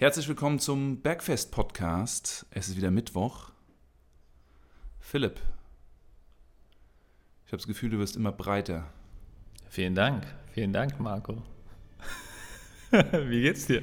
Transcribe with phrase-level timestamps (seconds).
[0.00, 2.46] Herzlich willkommen zum Bergfest Podcast.
[2.52, 3.50] Es ist wieder Mittwoch.
[5.00, 5.40] Philipp,
[7.44, 8.88] ich habe das Gefühl, du wirst immer breiter.
[9.68, 11.42] Vielen Dank, vielen Dank, Marco.
[12.92, 13.82] Wie geht's dir?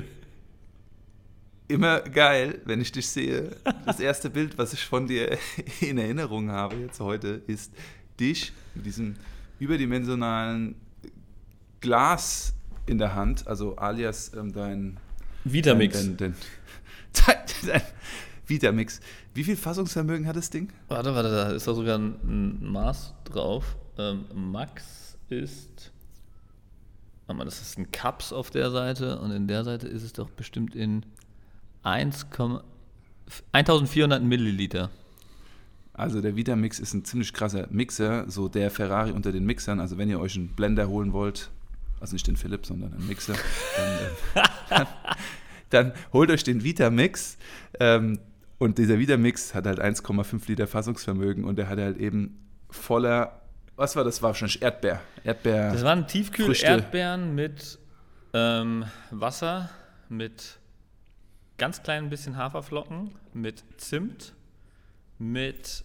[1.68, 3.54] Immer geil, wenn ich dich sehe.
[3.86, 5.38] Das erste Bild, was ich von dir
[5.82, 7.74] in Erinnerung habe jetzt heute, ist
[8.22, 9.18] dich mit diesem
[9.60, 10.76] überdimensionalen
[11.82, 12.54] Glas
[12.86, 14.98] in der Hand, also alias ähm, dein
[15.46, 16.02] Vitamix.
[16.02, 16.36] Dein, dein,
[17.66, 17.82] dein
[18.48, 19.00] Vitamix.
[19.34, 20.70] Wie viel Fassungsvermögen hat das Ding?
[20.88, 23.78] Warte, warte, da ist doch sogar ein Maß drauf.
[23.98, 25.92] Ähm, Max ist.
[27.28, 30.14] Warte mal, das ist ein Cups auf der Seite und in der Seite ist es
[30.14, 31.06] doch bestimmt in
[31.84, 32.28] 1,
[33.52, 34.90] 1400 Milliliter.
[35.94, 39.80] Also der Vitamix ist ein ziemlich krasser Mixer, so der Ferrari unter den Mixern.
[39.80, 41.52] Also wenn ihr euch einen Blender holen wollt,
[42.00, 43.36] also nicht den Philipp, sondern einen Mixer,
[43.78, 44.88] dann, dann,
[45.70, 47.38] dann holt euch den Vitamix.
[47.80, 48.20] Ähm,
[48.58, 53.42] und dieser Vitamix hat halt 1,5 Liter Fassungsvermögen und der hat halt eben voller,
[53.76, 54.22] was war das?
[54.22, 55.02] War wahrscheinlich Erdbeer.
[55.24, 55.74] Erdbeer.
[55.74, 57.78] Das waren Tiefkühl-Erdbeeren mit
[58.34, 59.70] ähm, Wasser,
[60.08, 60.60] mit
[61.58, 64.34] ganz klein bisschen Haferflocken, mit Zimt,
[65.18, 65.84] mit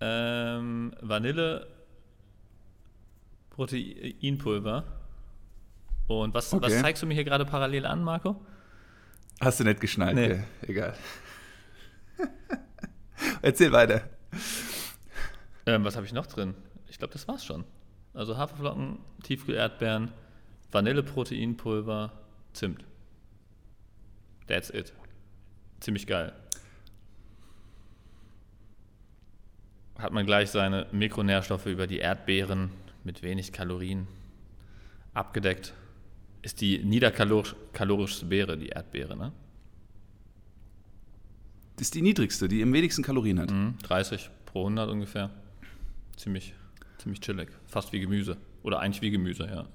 [0.00, 1.66] ähm, Vanille,
[3.50, 4.84] Proteinpulver.
[6.06, 6.66] Und was, okay.
[6.66, 8.40] was zeigst du mir hier gerade parallel an, Marco?
[9.40, 10.30] Hast du nicht geschnallt, nee.
[10.30, 10.94] ja, egal.
[13.42, 14.08] Erzähl weiter.
[15.66, 16.54] Ähm, was habe ich noch drin?
[16.88, 17.64] Ich glaube, das war's schon.
[18.14, 20.12] Also Haferflocken, Tiefkühl-Erdbeeren,
[20.72, 22.12] Vanilleproteinpulver,
[22.52, 22.84] Zimt.
[24.48, 24.92] That's it.
[25.80, 26.32] Ziemlich geil.
[29.98, 32.70] Hat man gleich seine Mikronährstoffe über die Erdbeeren
[33.04, 34.08] mit wenig Kalorien
[35.14, 35.74] abgedeckt.
[36.42, 39.32] Ist die niederkalorischste Beere, die Erdbeere, ne?
[41.76, 43.50] Das ist die niedrigste, die am wenigsten Kalorien hat.
[43.50, 45.30] Mhm, 30 pro 100 ungefähr.
[46.16, 46.54] Ziemlich,
[46.98, 47.50] ziemlich chillig.
[47.66, 48.36] Fast wie Gemüse.
[48.62, 49.68] Oder eigentlich wie Gemüse, ja.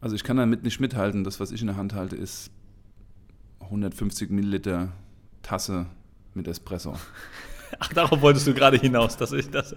[0.00, 1.24] Also ich kann damit nicht mithalten.
[1.24, 2.50] Das, was ich in der Hand halte, ist
[3.60, 4.92] 150 Milliliter
[5.42, 5.86] Tasse
[6.34, 6.96] mit Espresso.
[7.78, 9.74] Ach, darauf wolltest du gerade hinaus, dass ich, dass,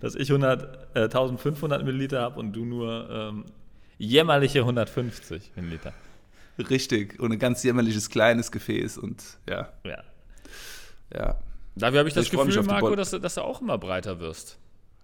[0.00, 3.44] dass ich 100, äh, 1500 Milliliter habe und du nur ähm,
[3.98, 5.92] jämmerliche 150 Milliliter.
[6.58, 9.72] Richtig, und ein ganz jämmerliches kleines Gefäß und ja.
[9.84, 10.02] Ja.
[11.14, 11.38] ja.
[11.76, 14.58] Dafür habe ich das ich Gefühl, Marco, dass, dass du auch immer breiter wirst.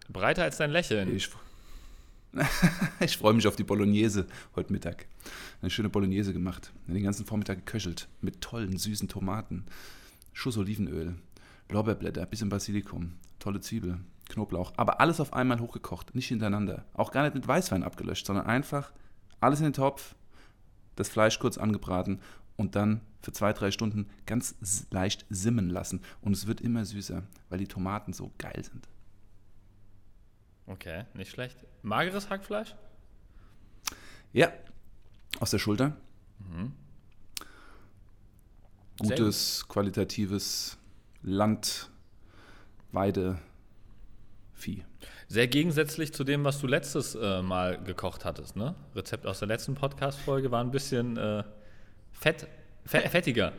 [0.09, 1.15] Breiter als dein Lächeln.
[1.15, 1.31] Ich,
[3.01, 5.07] ich freue mich auf die Bolognese heute Mittag.
[5.63, 6.73] Eine schöne Bolognese gemacht.
[6.87, 9.65] Den ganzen Vormittag geköchelt mit tollen, süßen Tomaten,
[10.33, 11.15] Schuss Olivenöl,
[11.69, 14.73] Lorbeerblätter, bisschen Basilikum, tolle Zwiebel, Knoblauch.
[14.77, 16.85] Aber alles auf einmal hochgekocht, nicht hintereinander.
[16.95, 18.93] Auch gar nicht mit Weißwein abgelöscht, sondern einfach
[19.41, 20.15] alles in den Topf,
[20.97, 22.21] das Fleisch kurz angebraten
[22.57, 24.57] und dann für zwei, drei Stunden ganz
[24.91, 26.01] leicht simmen lassen.
[26.21, 28.89] Und es wird immer süßer, weil die Tomaten so geil sind.
[30.67, 31.65] Okay, nicht schlecht.
[31.83, 32.75] Mageres Hackfleisch?
[34.33, 34.53] Ja,
[35.39, 35.97] aus der Schulter.
[36.39, 36.73] Mhm.
[38.99, 39.75] Gutes, gut.
[41.27, 41.91] Qualitatives
[42.93, 43.41] Landweidevieh.
[45.29, 48.55] Sehr gegensätzlich zu dem, was du letztes äh, Mal gekocht hattest.
[48.57, 48.77] Ne?
[48.95, 51.43] Rezept aus der letzten Podcast-Folge war ein bisschen äh,
[52.13, 52.47] fett,
[52.85, 53.53] fettiger.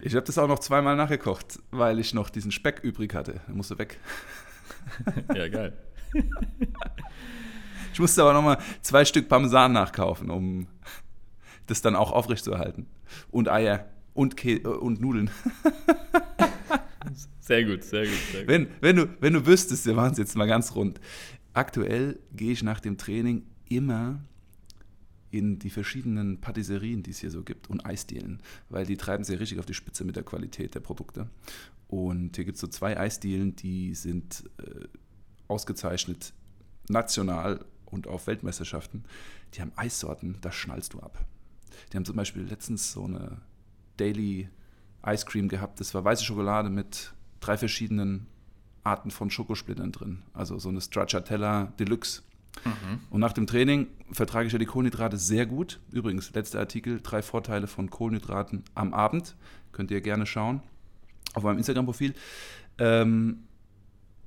[0.00, 3.40] Ich habe das auch noch zweimal nachgekocht, weil ich noch diesen Speck übrig hatte.
[3.46, 4.00] Der musste weg.
[5.34, 5.76] ja, geil.
[7.92, 10.66] Ich musste aber nochmal zwei Stück Parmesan nachkaufen, um
[11.66, 12.86] das dann auch aufrechtzuerhalten.
[13.30, 15.30] Und Eier und, Kä äh, und Nudeln.
[17.40, 18.48] Sehr gut, sehr gut, sehr gut.
[18.48, 21.00] Wenn, wenn, du, wenn du wüsstest, wir machen es jetzt mal ganz rund.
[21.52, 24.22] Aktuell gehe ich nach dem Training immer
[25.32, 29.40] in die verschiedenen Patisserien, die es hier so gibt, und Eisdielen, weil die treiben sehr
[29.40, 31.28] richtig auf die Spitze mit der Qualität der Produkte.
[31.88, 34.86] Und hier gibt es so zwei Eisdielen, die sind äh,
[35.48, 36.32] ausgezeichnet
[36.88, 39.04] national und auf Weltmeisterschaften.
[39.54, 41.24] Die haben Eissorten, da schnallst du ab.
[41.92, 43.40] Die haben zum Beispiel letztens so eine
[43.96, 44.48] Daily
[45.06, 45.80] Ice Cream gehabt.
[45.80, 48.26] Das war weiße Schokolade mit drei verschiedenen
[48.84, 50.22] Arten von Schokosplittern drin.
[50.32, 52.22] Also so eine Stracciatella Deluxe.
[52.64, 53.00] Mhm.
[53.10, 55.80] Und nach dem Training vertrage ich ja die Kohlenhydrate sehr gut.
[55.90, 59.36] Übrigens, letzter Artikel, drei Vorteile von Kohlenhydraten am Abend.
[59.72, 60.62] Könnt ihr gerne schauen
[61.34, 62.14] auf meinem Instagram-Profil.
[62.78, 63.44] Ähm,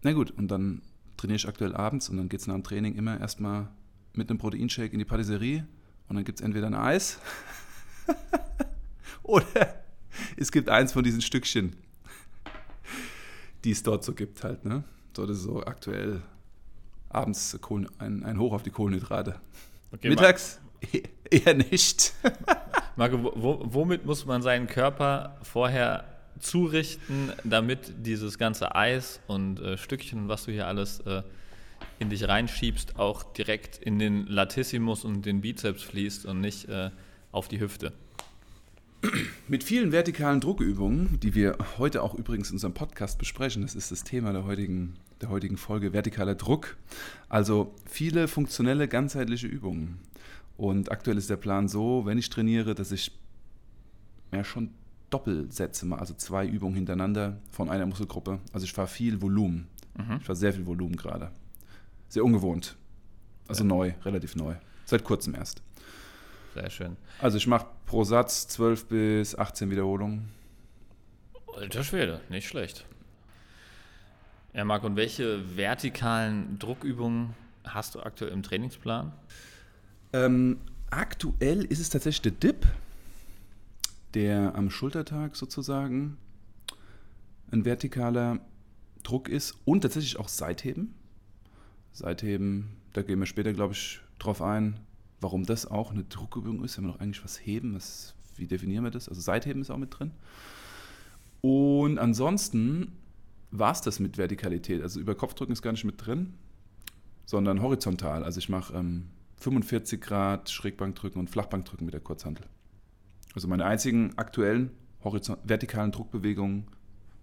[0.02, 0.82] na gut, und dann
[1.18, 3.70] trainiere ich aktuell abends und dann geht es nach dem Training immer erstmal
[4.14, 5.66] mit einem Proteinshake in die Patisserie
[6.08, 7.20] und dann gibt es entweder ein Eis
[9.26, 9.84] oder
[10.38, 11.76] es gibt eins von diesen Stückchen,
[13.64, 14.84] die es dort so gibt halt, ne?
[15.14, 16.22] Das ist so aktuell
[17.10, 17.58] abends
[18.00, 19.40] ein, ein Hoch auf die Kohlenhydrate.
[19.94, 20.60] Okay, Mittags
[21.30, 22.14] Eher nicht.
[22.96, 26.06] Marco, wo, womit muss man seinen Körper vorher
[26.40, 31.24] zurichten, damit dieses ganze Eis und äh, Stückchen, was du hier alles äh,
[32.00, 36.92] in dich reinschiebst, auch direkt in den Latissimus und den Bizeps fließt und nicht äh,
[37.32, 37.94] auf die Hüfte?
[39.48, 43.92] Mit vielen vertikalen Druckübungen, die wir heute auch übrigens in unserem Podcast besprechen, das ist
[43.92, 46.78] das Thema der heutigen, der heutigen Folge, vertikaler Druck.
[47.30, 50.00] Also viele funktionelle, ganzheitliche Übungen.
[50.58, 53.12] Und aktuell ist der Plan so, wenn ich trainiere, dass ich
[54.32, 54.72] ja schon
[55.10, 58.40] Doppelsätze mache, also zwei Übungen hintereinander von einer Muskelgruppe.
[58.54, 59.68] Also ich fahre viel Volumen.
[59.98, 60.18] Mhm.
[60.18, 61.32] Ich fahre sehr viel Volumen gerade.
[62.10, 62.76] Sehr ungewohnt.
[63.48, 63.68] Also ja.
[63.68, 64.56] neu, relativ neu.
[64.86, 65.62] Seit kurzem erst.
[66.56, 66.96] Sehr schön.
[67.20, 70.30] Also ich mache pro Satz 12 bis 18 Wiederholungen.
[71.54, 72.86] Alter Schwede, nicht schlecht.
[74.54, 77.34] Ja, Marc, und welche vertikalen Druckübungen
[77.66, 79.12] hast du aktuell im Trainingsplan?
[80.14, 80.62] Ähm,
[80.92, 82.66] aktuell ist es tatsächlich der Dip,
[84.14, 86.18] der am Schultertag sozusagen
[87.52, 88.40] ein vertikaler
[89.04, 90.96] Druck ist und tatsächlich auch Seitheben.
[91.92, 94.80] Seitheben, da gehen wir später, glaube ich, drauf ein,
[95.26, 97.74] warum das auch eine Druckübung ist, wenn wir noch eigentlich was heben.
[97.74, 99.10] Was, wie definieren wir das?
[99.10, 100.12] Also Seitheben ist auch mit drin.
[101.42, 102.92] Und ansonsten
[103.50, 104.84] war es das mit Vertikalität.
[104.84, 106.36] Also über Kopfdrücken ist gar nicht mit drin,
[107.26, 108.24] sondern horizontal.
[108.24, 109.08] Also ich mache ähm,
[109.38, 112.46] 45 Grad Schrägbankdrücken und Flachbankdrücken mit der Kurzhantel.
[113.34, 114.70] Also meine einzigen aktuellen
[115.44, 116.68] vertikalen Druckbewegungen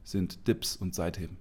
[0.02, 1.36] sind Dips und Seitheben.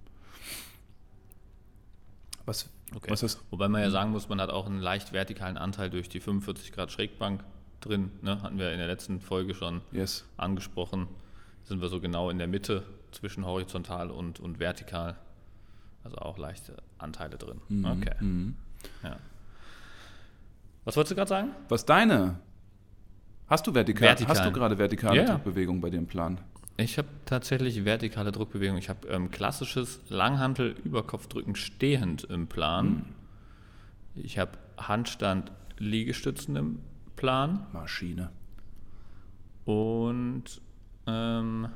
[2.46, 3.16] Was, okay.
[3.50, 6.72] Wobei man ja sagen muss, man hat auch einen leicht vertikalen Anteil durch die 45
[6.72, 7.44] Grad Schrägbank
[7.80, 8.12] drin.
[8.22, 8.42] Ne?
[8.42, 10.26] Hatten wir in der letzten Folge schon yes.
[10.38, 11.08] angesprochen.
[11.64, 15.18] Sind wir so genau in der Mitte zwischen horizontal und, und vertikal.
[16.04, 17.62] Also auch leichte Anteile drin.
[17.70, 17.86] Mhm.
[17.86, 18.16] Okay.
[18.20, 18.56] Mhm.
[19.04, 19.18] Ja.
[20.84, 21.50] Was wolltest du gerade sagen?
[21.70, 22.40] Was deine?
[23.48, 24.08] Hast du vertikal?
[24.10, 24.36] Vertikal.
[24.36, 25.26] Hast du gerade vertikale ja.
[25.26, 26.40] Druckbewegung bei im Plan?
[26.78, 28.78] Ich habe tatsächlich vertikale Druckbewegung.
[28.78, 32.88] Ich habe ähm, klassisches Langhantel Überkopfdrücken stehend im Plan.
[34.16, 34.24] Hm.
[34.24, 36.80] Ich habe Handstand Liegestützen im
[37.16, 37.68] Plan.
[37.72, 38.32] Maschine.
[39.66, 40.62] Und
[41.08, 41.70] ähm,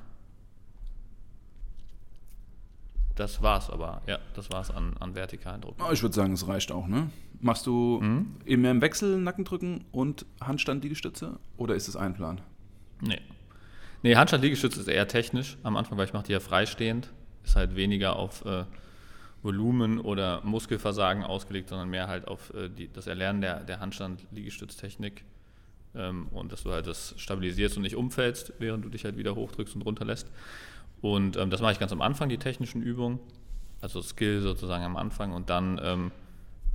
[3.15, 4.01] das war's aber.
[4.07, 5.75] Ja, das war's an, an vertikalen Druck.
[5.80, 7.09] Oh, ich würde sagen, es reicht auch, ne?
[7.41, 8.36] Machst du mhm.
[8.45, 12.41] immer im Wechsel Nackendrücken und Handstand-Liegestütze oder ist es ein Plan?
[13.01, 13.21] Nee.
[14.05, 17.09] Nee, Handstand-Liegestütze ist eher technisch am Anfang, weil ich mache die ja freistehend.
[17.43, 18.65] Ist halt weniger auf äh,
[19.41, 25.23] Volumen oder Muskelversagen ausgelegt, sondern mehr halt auf äh, die, das Erlernen der, der Handstand-Liegestütztechnik.
[25.95, 29.33] Ähm, und dass du halt das stabilisierst und nicht umfällst, während du dich halt wieder
[29.33, 30.29] hochdrückst und runterlässt.
[31.01, 33.17] Und ähm, das mache ich ganz am Anfang, die technischen Übungen,
[33.81, 35.33] also Skill sozusagen am Anfang.
[35.33, 36.11] Und dann ähm,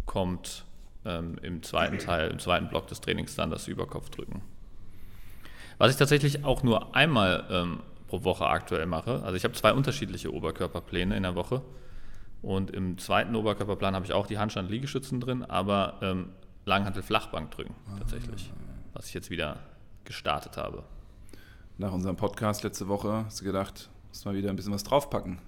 [0.04, 0.64] kommt
[1.04, 4.42] ähm, im zweiten Teil, im zweiten Block des Trainings dann das Überkopfdrücken.
[5.80, 9.72] Was ich tatsächlich auch nur einmal ähm, pro Woche aktuell mache, also ich habe zwei
[9.72, 11.62] unterschiedliche Oberkörperpläne in der Woche.
[12.42, 16.28] Und im zweiten Oberkörperplan habe ich auch die Handstand-Liegestützen drin, aber ähm,
[16.66, 18.52] Langhantel-Flachbankdrücken tatsächlich,
[18.92, 19.56] was ich jetzt wieder
[20.04, 20.84] gestartet habe.
[21.78, 25.38] Nach unserem Podcast letzte Woche hast du gedacht, muss mal wieder ein bisschen was draufpacken.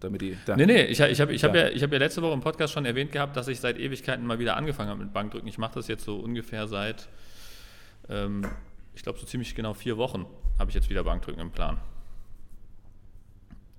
[0.00, 0.56] Damit die, da.
[0.56, 2.84] Nee, nee, ich, ich habe ich hab ja, hab ja letzte Woche im Podcast schon
[2.84, 5.46] erwähnt gehabt, dass ich seit Ewigkeiten mal wieder angefangen habe mit Bankdrücken.
[5.46, 7.08] Ich mache das jetzt so ungefähr seit,
[8.08, 8.44] ähm,
[8.98, 10.26] ich glaube, so ziemlich genau vier Wochen
[10.58, 11.78] habe ich jetzt wieder Bankdrücken im Plan.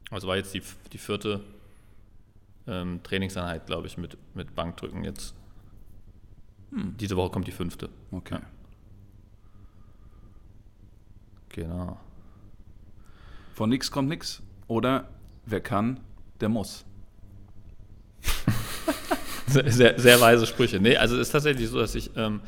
[0.10, 1.44] Also war jetzt die, die vierte
[2.66, 5.36] ähm, Trainingseinheit, glaube ich, mit, mit Bankdrücken jetzt.
[6.72, 6.96] Hm.
[6.98, 7.90] Diese Woche kommt die fünfte.
[8.12, 8.36] Okay.
[8.36, 8.42] Ja.
[11.50, 12.00] Genau.
[13.56, 14.42] Von nichts kommt nichts.
[14.68, 15.10] Oder
[15.46, 16.00] wer kann,
[16.40, 16.86] der muss.
[19.48, 20.80] sehr, sehr, sehr, weise Sprüche.
[20.80, 22.40] Nee, also es ist tatsächlich so, dass ich ähm,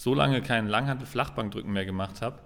[0.00, 2.38] so lange keinen Langhantel-Flachbankdrücken mehr gemacht habe,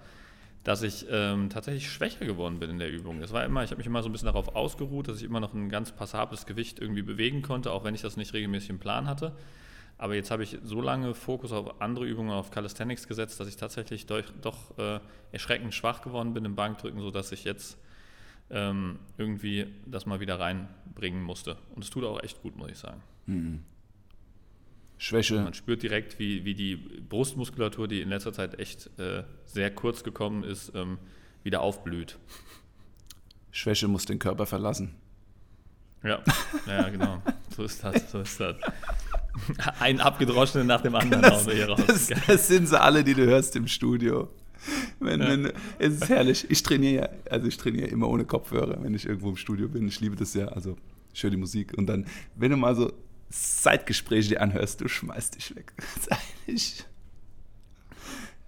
[0.64, 3.20] dass ich ähm, tatsächlich schwächer geworden bin in der Übung.
[3.20, 5.38] Das war immer, ich habe mich immer so ein bisschen darauf ausgeruht, dass ich immer
[5.38, 8.80] noch ein ganz passables Gewicht irgendwie bewegen konnte, auch wenn ich das nicht regelmäßig im
[8.80, 9.36] Plan hatte.
[9.98, 13.54] Aber jetzt habe ich so lange Fokus auf andere Übungen, auf Calisthenics gesetzt, dass ich
[13.56, 14.98] tatsächlich doch, doch äh,
[15.30, 17.78] erschreckend schwach geworden bin im Bankdrücken, sodass ich jetzt
[18.50, 21.56] ähm, irgendwie das mal wieder reinbringen musste.
[21.76, 23.00] Und es tut auch echt gut, muss ich sagen.
[23.26, 23.62] Mhm.
[25.04, 25.34] Schwäche.
[25.34, 30.02] Man spürt direkt, wie, wie die Brustmuskulatur, die in letzter Zeit echt äh, sehr kurz
[30.02, 30.96] gekommen ist, ähm,
[31.42, 32.16] wieder aufblüht.
[33.50, 34.94] Schwäche muss den Körper verlassen.
[36.02, 36.22] Ja,
[36.66, 37.22] ja, genau.
[37.54, 38.56] So ist das, so ist das.
[39.78, 41.82] Ein abgedroschenen nach dem anderen das, hier raus.
[41.86, 44.30] Das, das, sind sie alle, die du hörst im Studio.
[45.00, 45.28] Wenn, ja.
[45.28, 46.50] wenn, es ist herrlich.
[46.50, 49.86] Ich trainiere ja, also ich trainiere immer ohne Kopfhörer, wenn ich irgendwo im Studio bin.
[49.86, 50.78] Ich liebe das ja, also
[51.12, 51.74] schöne Musik.
[51.76, 52.06] Und dann,
[52.36, 52.90] wenn du mal so
[53.30, 55.72] Zeitgespräche dir anhörst, du schmeißt dich weg.
[55.96, 56.84] Ist eigentlich,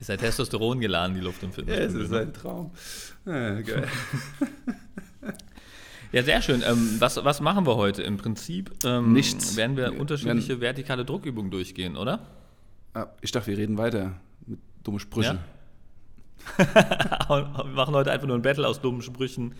[0.01, 2.05] Ist ja Testosteron geladen, die Luft im Ja, es Fitnessstudio.
[2.05, 2.19] ist ne?
[2.21, 2.71] ein Traum.
[3.25, 3.89] Ja, geil.
[6.13, 6.63] Ja, sehr schön.
[6.65, 8.03] Ähm, was, was machen wir heute?
[8.03, 9.57] Im Prinzip ähm, Nichts.
[9.57, 12.21] werden wir unterschiedliche vertikale Druckübungen durchgehen, oder?
[12.95, 15.41] Ah, ich dachte, wir reden weiter mit dummen Sprüchen.
[16.59, 19.55] wir machen heute einfach nur ein Battle aus dummen Sprüchen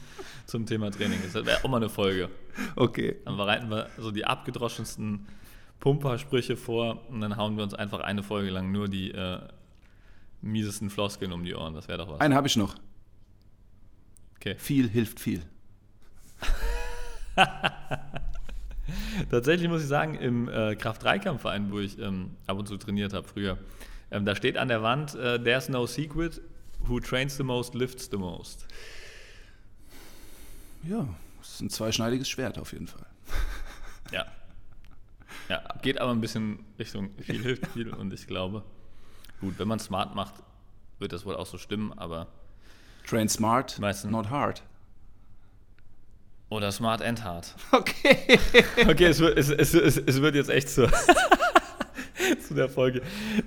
[0.47, 1.21] zum Thema Training.
[1.23, 2.29] Das wäre auch mal eine Folge.
[2.77, 3.17] Okay.
[3.25, 5.27] Dann bereiten wir so die abgedroschensten
[5.81, 9.41] Pumpersprüche vor und dann hauen wir uns einfach eine Folge lang nur die äh,
[10.41, 11.75] miesesten Floskeln um die Ohren.
[11.75, 12.21] Das wäre doch was.
[12.21, 12.75] Einen habe ich noch.
[14.37, 14.55] Okay.
[14.59, 15.43] Viel hilft viel.
[19.31, 23.27] Tatsächlich muss ich sagen, im äh, Kraft-3-Kampfverein, wo ich ähm, ab und zu trainiert habe
[23.27, 23.59] früher,
[24.11, 26.41] ähm, da steht an der Wand, äh, there's no secret,
[26.89, 28.67] who trains the most, lifts the most.
[30.83, 31.07] Ja,
[31.39, 33.07] das ist ein zweischneidiges Schwert auf jeden Fall.
[34.13, 34.25] Ja.
[35.49, 38.63] Ja, geht aber ein bisschen Richtung viel hilft viel und ich glaube,
[39.41, 40.35] gut, wenn man smart macht,
[41.01, 42.29] wird das wohl auch so stimmen, aber
[43.05, 44.13] Train smart, Meistens.
[44.13, 44.63] not hard.
[46.51, 47.53] oder smart and hard.
[47.73, 48.39] Okay.
[48.89, 50.83] Okay, es wird, es, es, es, es wird jetzt echt zu,
[52.47, 53.03] zu der Folge.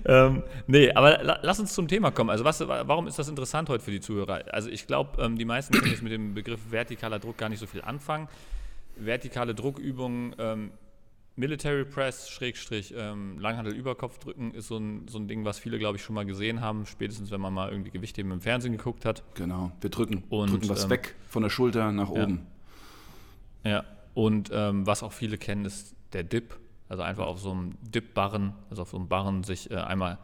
[0.05, 2.29] Ähm, nee, aber la, lass uns zum Thema kommen.
[2.29, 4.43] Also was, warum ist das interessant heute für die Zuhörer?
[4.51, 7.59] Also ich glaube, ähm, die meisten können jetzt mit dem Begriff vertikaler Druck gar nicht
[7.59, 8.27] so viel anfangen.
[8.97, 10.71] Vertikale Druckübungen, ähm,
[11.39, 15.95] Military Press, Schrägstrich, ähm, Langhandel Überkopfdrücken ist so ein, so ein Ding, was viele, glaube
[15.95, 19.23] ich, schon mal gesehen haben, spätestens wenn man mal irgendwie Gewichtheben im Fernsehen geguckt hat.
[19.35, 22.23] Genau, wir drücken, Und, drücken was ähm, weg von der Schulter nach ja.
[22.23, 22.45] oben.
[23.63, 26.59] Ja, und ähm, was auch viele kennen, ist der Dip.
[26.89, 30.17] Also einfach auf so einem Dip-Barren, also auf so einem Barren sich äh, einmal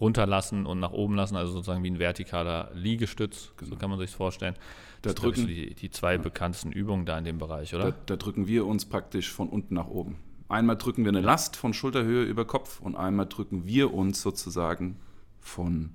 [0.00, 4.10] runterlassen und nach oben lassen, also sozusagen wie ein vertikaler Liegestütz, so kann man sich
[4.10, 4.54] vorstellen.
[5.02, 7.92] Da Das so drücken- die, die zwei bekanntesten Übungen da in dem Bereich, oder?
[7.92, 10.16] Da, da drücken wir uns praktisch von unten nach oben.
[10.48, 14.96] Einmal drücken wir eine Last von Schulterhöhe über Kopf und einmal drücken wir uns sozusagen
[15.40, 15.94] von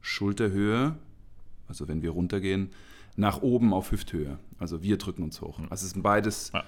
[0.00, 0.94] Schulterhöhe,
[1.66, 2.70] also wenn wir runtergehen,
[3.16, 4.38] nach oben auf Hüfthöhe.
[4.58, 5.58] Also wir drücken uns hoch.
[5.70, 6.62] Also es sind beides Ja.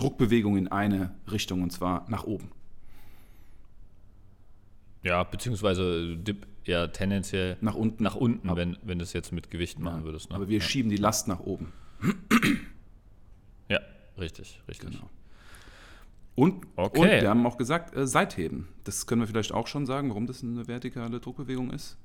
[0.00, 2.50] Druckbewegungen in eine Richtung und zwar nach oben.
[5.02, 8.02] Ja, beziehungsweise Dip eher tendenziell Nach unten.
[8.02, 10.30] nach unten, wenn, wenn du es jetzt mit Gewicht machen würdest.
[10.30, 10.36] Ne?
[10.36, 10.64] Aber wir ja.
[10.64, 11.72] schieben die Last nach oben.
[13.68, 13.80] ja,
[14.18, 14.90] richtig, richtig.
[14.90, 15.08] Genau.
[16.34, 17.00] Und, Okay.
[17.00, 18.68] und wir haben auch gesagt, äh, Seitheben.
[18.84, 21.96] Das können wir vielleicht auch schon sagen, warum das eine vertikale Druckbewegung ist.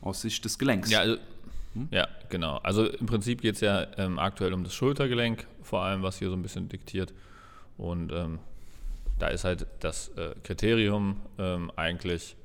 [0.00, 0.90] Aus Sicht des Gelenks.
[0.90, 1.16] Ja, also,
[1.90, 2.58] ja, genau.
[2.58, 6.30] Also im Prinzip geht es ja ähm, aktuell um das Schultergelenk, vor allem, was hier
[6.30, 7.12] so ein bisschen diktiert.
[7.76, 8.38] Und ähm,
[9.18, 12.36] da ist halt das äh, Kriterium ähm, eigentlich,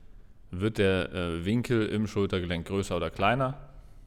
[0.52, 3.58] wird der äh, Winkel im Schultergelenk größer oder kleiner?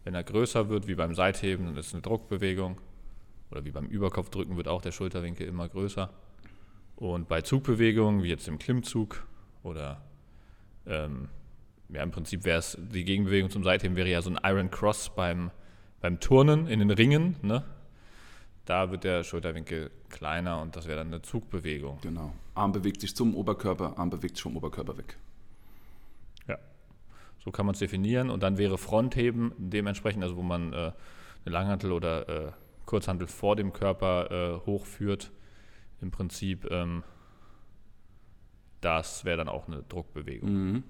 [0.05, 2.81] Wenn er größer wird, wie beim Seitheben, dann ist es eine Druckbewegung.
[3.51, 6.11] Oder wie beim Überkopfdrücken wird auch der Schulterwinkel immer größer.
[6.97, 9.25] Und bei Zugbewegungen, wie jetzt im Klimmzug
[9.63, 10.03] oder
[10.87, 11.29] ähm,
[11.93, 15.15] ja, im Prinzip wäre es, die Gegenbewegung zum Seitheben wäre ja so ein Iron Cross
[15.15, 15.51] beim,
[16.01, 17.37] beim Turnen in den Ringen.
[17.43, 17.65] Ne?
[18.65, 21.99] Da wird der Schulterwinkel kleiner und das wäre dann eine Zugbewegung.
[22.03, 22.33] Genau.
[22.55, 25.17] Arm bewegt sich zum Oberkörper, Arm bewegt sich vom Oberkörper weg.
[26.49, 26.59] Ja.
[27.45, 30.93] So kann man es definieren und dann wäre Frontheben dementsprechend, also wo man äh, eine
[31.45, 32.53] Langhantel oder äh,
[32.87, 35.31] Kurzhantel vor dem Körper äh, hochführt,
[36.01, 37.05] im Prinzip, ähm,
[38.81, 40.83] das wäre dann auch eine Druckbewegung.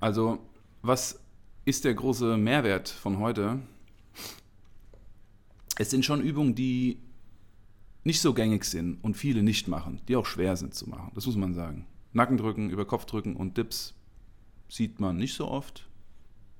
[0.00, 0.38] Also,
[0.82, 1.20] was
[1.64, 3.60] ist der große Mehrwert von heute?
[5.76, 6.98] Es sind schon Übungen, die
[8.04, 11.12] nicht so gängig sind und viele nicht machen, die auch schwer sind zu machen.
[11.14, 11.86] Das muss man sagen.
[12.12, 13.94] Nackendrücken, über Kopfdrücken und Dips
[14.68, 15.88] sieht man nicht so oft.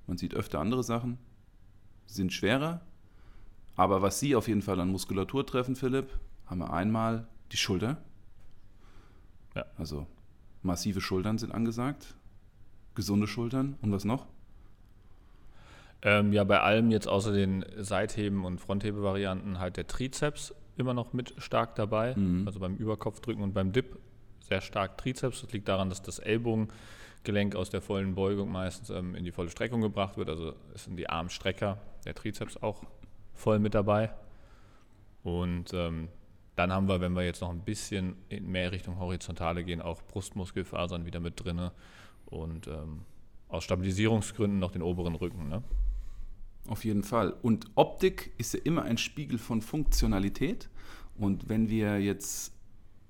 [0.07, 1.19] Man sieht öfter andere Sachen,
[2.07, 2.81] sind schwerer.
[3.77, 8.03] Aber was Sie auf jeden Fall an Muskulatur treffen, Philipp, haben wir einmal die Schulter.
[9.55, 9.65] Ja.
[9.77, 10.07] Also
[10.63, 12.15] massive Schultern sind angesagt,
[12.99, 14.27] gesunde Schultern und was noch?
[16.03, 21.13] Ähm, ja, bei allem jetzt außer den Seitheben- und Fronthebe-Varianten halt der Trizeps immer noch
[21.13, 22.15] mit stark dabei.
[22.45, 24.01] Also beim Überkopfdrücken und beim Dip
[24.41, 25.43] sehr stark Trizeps.
[25.43, 29.51] Das liegt daran, dass das Ellbogengelenk aus der vollen Beugung meistens ähm, in die volle
[29.51, 30.29] Streckung gebracht wird.
[30.29, 32.83] Also es sind die Armstrecker, der Trizeps auch
[33.35, 34.11] voll mit dabei.
[35.23, 36.09] Und ähm,
[36.57, 40.03] dann haben wir, wenn wir jetzt noch ein bisschen in mehr Richtung Horizontale gehen, auch
[40.03, 41.71] Brustmuskelfasern wieder mit drinne
[42.31, 43.03] und ähm,
[43.49, 45.49] aus Stabilisierungsgründen noch den oberen Rücken.
[45.49, 45.63] Ne?
[46.69, 47.35] Auf jeden Fall.
[47.43, 50.69] Und Optik ist ja immer ein Spiegel von Funktionalität.
[51.17, 52.53] Und wenn wir jetzt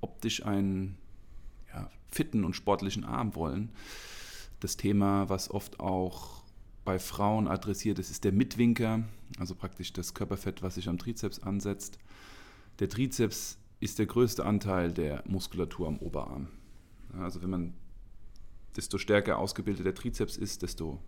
[0.01, 0.97] optisch einen
[1.73, 3.71] ja, fitten und sportlichen Arm wollen,
[4.61, 6.43] das Thema, was oft auch
[6.85, 9.03] bei Frauen adressiert ist, ist der Mitwinker,
[9.39, 11.99] also praktisch das Körperfett, was sich am Trizeps ansetzt.
[12.79, 16.49] Der Trizeps ist der größte Anteil der Muskulatur am Oberarm.
[17.19, 17.75] Also wenn man
[18.77, 21.03] desto stärker ausgebildet der Trizeps ist, desto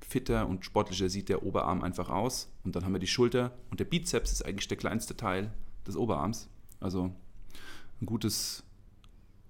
[0.00, 2.50] fitter und sportlicher sieht der Oberarm einfach aus.
[2.64, 5.52] Und dann haben wir die Schulter und der Bizeps ist eigentlich der kleinste Teil
[5.86, 6.48] des Oberarms.
[6.80, 7.14] Also
[8.00, 8.64] ein gutes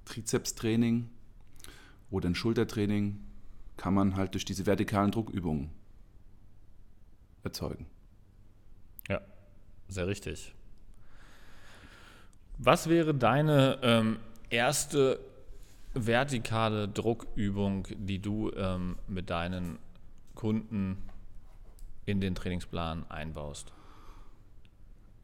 [0.05, 1.11] Trizepstraining
[2.11, 3.21] oder ein Schultertraining
[3.77, 5.71] kann man halt durch diese vertikalen Druckübungen
[7.43, 7.87] erzeugen.
[9.09, 9.21] Ja,
[9.89, 10.55] sehr richtig.
[12.59, 14.19] Was wäre deine ähm,
[14.49, 15.19] erste
[15.95, 19.79] vertikale Druckübung, die du ähm, mit deinen
[20.35, 20.99] Kunden
[22.05, 23.73] in den Trainingsplan einbaust?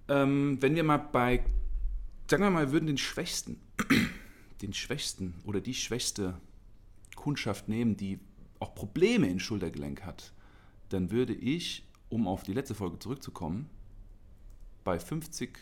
[0.08, 1.44] Ähm, wenn wir mal bei,
[2.28, 3.60] sagen wir mal, würden den Schwächsten,
[4.62, 6.40] den Schwächsten oder die schwächste
[7.16, 8.20] Kundschaft nehmen, die
[8.58, 10.32] auch Probleme im Schultergelenk hat,
[10.88, 13.68] dann würde ich, um auf die letzte Folge zurückzukommen,
[14.84, 15.58] bei 50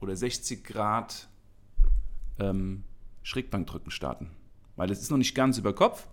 [0.00, 1.28] oder 60 Grad
[2.38, 2.84] ähm,
[3.22, 4.30] Schrägbankdrücken starten.
[4.76, 6.08] Weil es ist noch nicht ganz über Kopf,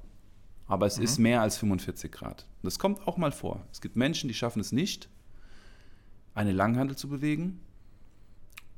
[0.67, 1.03] aber es mhm.
[1.03, 2.47] ist mehr als 45 Grad.
[2.63, 3.65] Das kommt auch mal vor.
[3.71, 5.09] Es gibt Menschen, die schaffen es nicht,
[6.35, 7.59] eine Langhandel zu bewegen.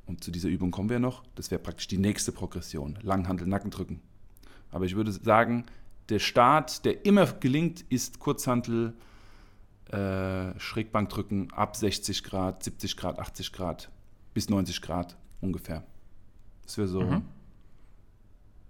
[0.06, 1.22] Und zu dieser Übung kommen wir noch.
[1.34, 2.98] Das wäre praktisch die nächste Progression.
[3.02, 4.00] Langhandel, Nackendrücken.
[4.70, 5.66] Aber ich würde sagen,
[6.08, 8.94] der Start, der immer gelingt, ist Kurzhantel,
[9.90, 13.90] äh, Schrägbankdrücken ab 60 Grad, 70 Grad, 80 Grad
[14.34, 15.84] bis 90 Grad ungefähr.
[16.64, 17.02] Das wäre so.
[17.02, 17.22] Mhm.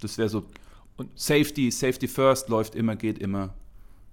[0.02, 0.44] Das wäre so.
[0.96, 3.54] Und Safety, Safety First läuft immer, geht immer.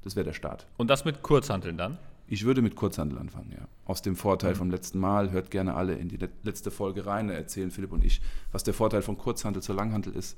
[0.04, 0.66] Das wäre der Start.
[0.78, 1.98] Und das mit Kurzhanteln dann?
[2.28, 3.68] Ich würde mit Kurzhandel anfangen, ja.
[3.86, 4.58] Aus dem Vorteil mhm.
[4.58, 5.32] vom letzten Mal.
[5.32, 7.30] Hört gerne alle in die letzte Folge rein.
[7.30, 10.38] Erzählen Philipp und ich, was der Vorteil von Kurzhandel zur Langhandel ist.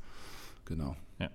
[0.66, 0.96] Genau.
[1.20, 1.30] Ja.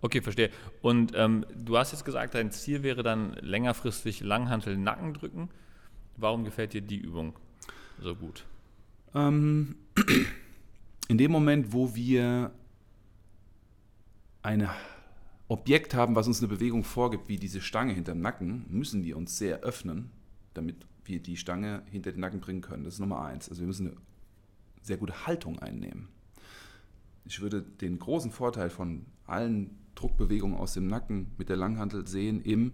[0.00, 0.50] Okay, verstehe.
[0.80, 5.48] Und ähm, du hast jetzt gesagt, dein Ziel wäre dann längerfristig Langhantel Nacken drücken.
[6.16, 7.34] Warum gefällt dir die Übung
[8.00, 8.44] so gut?
[9.14, 9.74] Ähm,
[11.08, 12.52] in dem Moment, wo wir
[14.48, 14.66] ein
[15.48, 19.36] Objekt haben, was uns eine Bewegung vorgibt, wie diese Stange hinterm Nacken, müssen wir uns
[19.36, 20.10] sehr öffnen,
[20.54, 22.84] damit wir die Stange hinter den Nacken bringen können.
[22.84, 23.50] Das ist Nummer eins.
[23.50, 23.96] Also wir müssen eine
[24.80, 26.08] sehr gute Haltung einnehmen.
[27.26, 32.40] Ich würde den großen Vorteil von allen Druckbewegungen aus dem Nacken mit der Langhantel sehen
[32.40, 32.72] im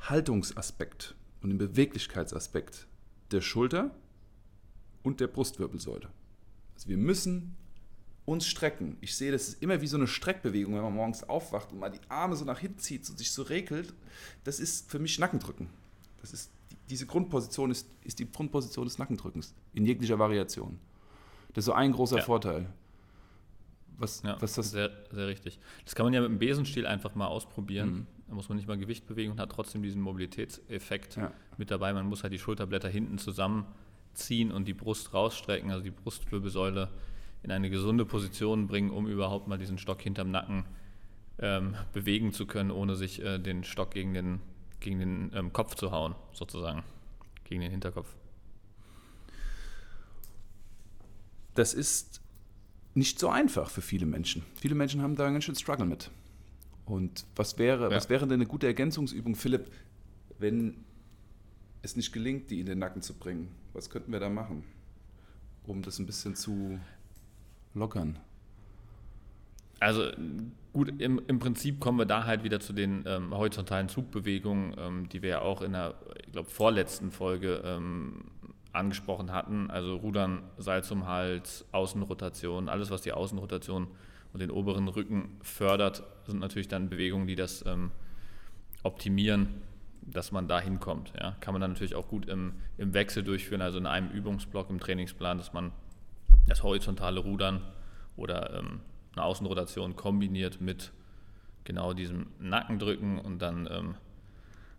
[0.00, 2.86] Haltungsaspekt und im Beweglichkeitsaspekt
[3.30, 3.90] der Schulter
[5.02, 6.10] und der Brustwirbelsäule.
[6.74, 7.56] Also wir müssen
[8.28, 8.98] uns strecken.
[9.00, 11.90] Ich sehe, das ist immer wie so eine Streckbewegung, wenn man morgens aufwacht und mal
[11.90, 13.94] die Arme so nach hinten zieht und sich so regelt.
[14.44, 15.68] Das ist für mich Nackendrücken.
[16.20, 16.50] Das ist,
[16.90, 20.78] diese Grundposition ist, ist die Grundposition des Nackendrückens in jeglicher Variation.
[21.54, 22.22] Das ist so ein großer ja.
[22.22, 22.66] Vorteil.
[23.96, 24.72] Was, ja, was das?
[24.72, 25.58] Sehr, sehr richtig.
[25.84, 27.90] Das kann man ja mit dem Besenstiel einfach mal ausprobieren.
[27.90, 28.06] Mhm.
[28.28, 31.32] Da muss man nicht mal Gewicht bewegen und hat trotzdem diesen Mobilitätseffekt ja.
[31.56, 31.94] mit dabei.
[31.94, 33.66] Man muss halt die Schulterblätter hinten zusammen
[34.12, 36.90] ziehen und die Brust rausstrecken, also die Brustwirbelsäule
[37.42, 40.64] in eine gesunde Position bringen, um überhaupt mal diesen Stock hinterm Nacken
[41.38, 44.40] ähm, bewegen zu können, ohne sich äh, den Stock gegen den,
[44.80, 46.82] gegen den ähm, Kopf zu hauen, sozusagen,
[47.44, 48.14] gegen den Hinterkopf.
[51.54, 52.20] Das ist
[52.94, 54.42] nicht so einfach für viele Menschen.
[54.56, 56.10] Viele Menschen haben da einen ganz schön Struggle mit.
[56.84, 57.96] Und was wäre, ja.
[57.96, 59.70] was wäre denn eine gute Ergänzungsübung, Philipp,
[60.38, 60.84] wenn
[61.82, 63.48] es nicht gelingt, die in den Nacken zu bringen?
[63.72, 64.64] Was könnten wir da machen,
[65.64, 66.80] um das ein bisschen zu
[67.78, 68.18] lockern?
[69.80, 70.10] Also
[70.72, 75.08] gut, im, im Prinzip kommen wir da halt wieder zu den ähm, horizontalen Zugbewegungen, ähm,
[75.08, 75.94] die wir ja auch in der,
[76.26, 78.24] ich glaube, vorletzten Folge ähm,
[78.72, 79.70] angesprochen hatten.
[79.70, 83.86] Also Rudern, Seil zum Hals, Außenrotation, alles, was die Außenrotation
[84.32, 87.92] und den oberen Rücken fördert, sind natürlich dann Bewegungen, die das ähm,
[88.82, 89.62] optimieren
[90.12, 91.12] dass man da hinkommt.
[91.20, 91.36] Ja.
[91.40, 94.80] Kann man dann natürlich auch gut im, im Wechsel durchführen, also in einem Übungsblock im
[94.80, 95.72] Trainingsplan, dass man
[96.48, 97.62] das horizontale Rudern
[98.16, 98.80] oder ähm,
[99.12, 100.92] eine Außenrotation kombiniert mit
[101.64, 103.94] genau diesem Nackendrücken und dann ähm,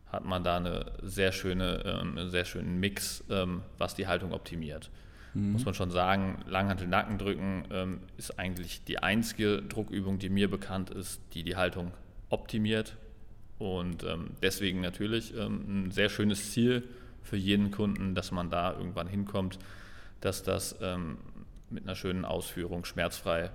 [0.08, 4.34] hat man da eine sehr schöne, ähm, einen sehr schönen Mix, ähm, was die Haltung
[4.34, 4.90] optimiert.
[5.34, 5.52] Mhm.
[5.52, 11.22] Muss man schon sagen, Langhantel-Nackendrücken ähm, ist eigentlich die einzige Druckübung, die mir bekannt ist,
[11.34, 11.92] die die Haltung
[12.30, 12.98] optimiert
[13.60, 16.84] und ähm, deswegen natürlich ein sehr schönes Ziel
[17.24, 19.60] für jeden Kunden, dass man da irgendwann hinkommt,
[20.22, 21.18] dass das ähm,
[21.72, 23.52] mit einer schönen Ausführung schmerzfrei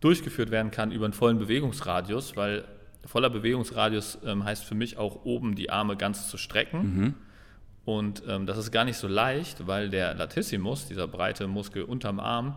[0.00, 2.64] durchgeführt werden kann über einen vollen Bewegungsradius, weil
[3.04, 6.78] voller Bewegungsradius ähm, heißt für mich auch oben die Arme ganz zu strecken.
[6.78, 7.14] Mhm.
[7.84, 12.18] Und ähm, das ist gar nicht so leicht, weil der Latissimus, dieser breite Muskel unterm
[12.18, 12.56] Arm,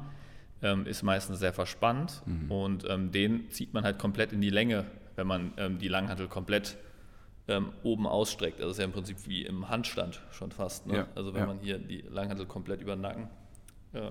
[0.61, 2.51] ähm, ist meistens sehr verspannt mhm.
[2.51, 4.85] und den zieht man halt komplett in die Länge
[5.17, 6.77] wenn man ähm, die Langhantel komplett
[7.49, 8.59] ähm, oben ausstreckt.
[8.59, 10.87] Also das ist ja im Prinzip wie im Handstand schon fast.
[10.87, 10.95] Ne?
[10.95, 11.47] Ja, also wenn ja.
[11.47, 13.27] man hier die Langhantel komplett über den Nacken
[13.93, 14.09] äh,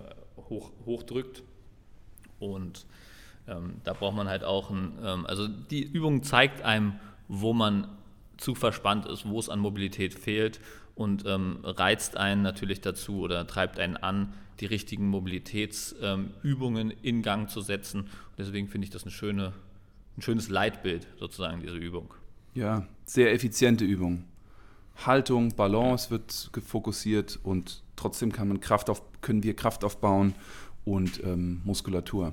[0.48, 1.42] hoch, hochdrückt
[2.38, 2.86] und
[3.48, 6.94] Ähm, da braucht man halt auch ein, ähm, also die Übung zeigt einem,
[7.28, 7.86] wo man
[8.36, 10.60] zu verspannt ist, wo es an Mobilität fehlt
[10.94, 17.22] und ähm, reizt einen natürlich dazu oder treibt einen an, die richtigen Mobilitätsübungen ähm, in
[17.22, 18.00] Gang zu setzen.
[18.00, 19.52] Und deswegen finde ich das eine schöne,
[20.16, 22.12] ein schönes Leitbild sozusagen, diese Übung.
[22.54, 24.24] Ja, sehr effiziente Übung.
[25.04, 30.34] Haltung, Balance wird fokussiert und trotzdem kann man Kraft auf, können wir Kraft aufbauen
[30.84, 32.32] und ähm, Muskulatur.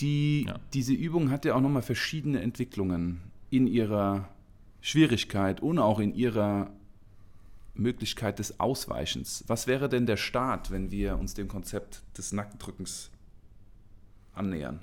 [0.00, 0.58] Die, ja.
[0.72, 3.20] Diese Übung hat ja auch nochmal verschiedene Entwicklungen
[3.50, 4.28] in ihrer
[4.80, 6.70] Schwierigkeit und auch in ihrer
[7.74, 9.44] Möglichkeit des Ausweichens.
[9.46, 13.10] Was wäre denn der Start, wenn wir uns dem Konzept des Nackendrückens
[14.34, 14.80] annähern?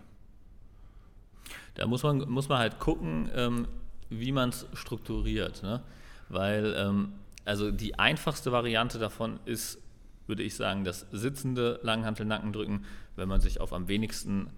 [1.76, 3.68] Da muss man, muss man halt gucken, ähm,
[4.10, 5.64] wie man es strukturiert.
[5.64, 5.82] Ne?
[6.30, 7.14] Weil, ähm,
[7.50, 9.82] also die einfachste Variante davon ist,
[10.28, 12.86] würde ich sagen, das sitzende Langhantel-Nackendrücken,
[13.16, 14.52] wenn man sich auf am wenigsten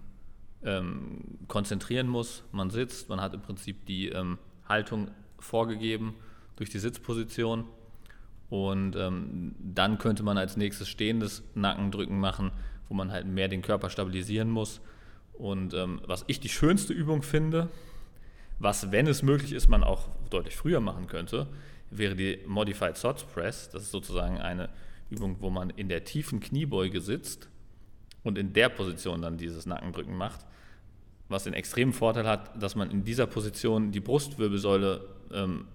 [0.62, 2.44] ähm, konzentrieren muss.
[2.52, 4.36] Man sitzt, man hat im Prinzip die ähm,
[4.68, 6.14] Haltung vorgegeben
[6.56, 7.64] durch die Sitzposition
[8.50, 12.50] und ähm, dann könnte man als nächstes stehendes Nackendrücken machen,
[12.90, 14.82] wo man halt mehr den Körper stabilisieren muss.
[15.32, 17.70] Und ähm, was ich die schönste Übung finde,
[18.58, 21.46] was, wenn es möglich ist, man auch deutlich früher machen könnte,
[21.96, 23.68] wäre die Modified Sots Press.
[23.70, 24.68] Das ist sozusagen eine
[25.10, 27.48] Übung, wo man in der tiefen Kniebeuge sitzt
[28.22, 30.46] und in der Position dann dieses Nackendrücken macht.
[31.28, 35.00] Was den extremen Vorteil hat, dass man in dieser Position die Brustwirbelsäule
[35.32, 35.66] ähm,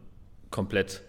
[0.51, 1.01] komplett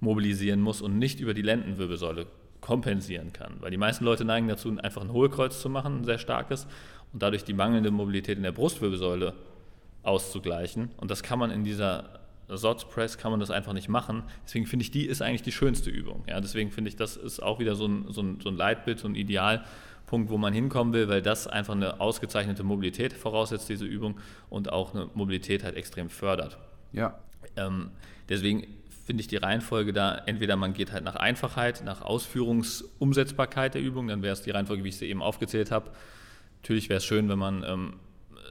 [0.00, 2.26] mobilisieren muss und nicht über die Lendenwirbelsäule
[2.60, 3.56] kompensieren kann.
[3.60, 6.66] Weil die meisten Leute neigen dazu, einfach ein Hohlkreuz zu machen, ein sehr starkes,
[7.12, 9.34] und dadurch die mangelnde Mobilität in der Brustwirbelsäule
[10.02, 10.90] auszugleichen.
[10.96, 12.19] Und das kann man in dieser
[12.56, 14.22] Sots Press kann man das einfach nicht machen.
[14.44, 16.24] Deswegen finde ich, die ist eigentlich die schönste Übung.
[16.26, 18.98] Ja, deswegen finde ich, das ist auch wieder so ein, so, ein, so ein Leitbild,
[18.98, 23.84] so ein Idealpunkt, wo man hinkommen will, weil das einfach eine ausgezeichnete Mobilität voraussetzt, diese
[23.84, 26.58] Übung, und auch eine Mobilität halt extrem fördert.
[26.92, 27.18] Ja.
[27.56, 27.90] Ähm,
[28.28, 28.66] deswegen
[29.04, 34.08] finde ich die Reihenfolge da, entweder man geht halt nach Einfachheit, nach Ausführungsumsetzbarkeit der Übung,
[34.08, 35.90] dann wäre es die Reihenfolge, wie ich sie eben aufgezählt habe.
[36.62, 37.94] Natürlich wäre es schön, wenn man ähm,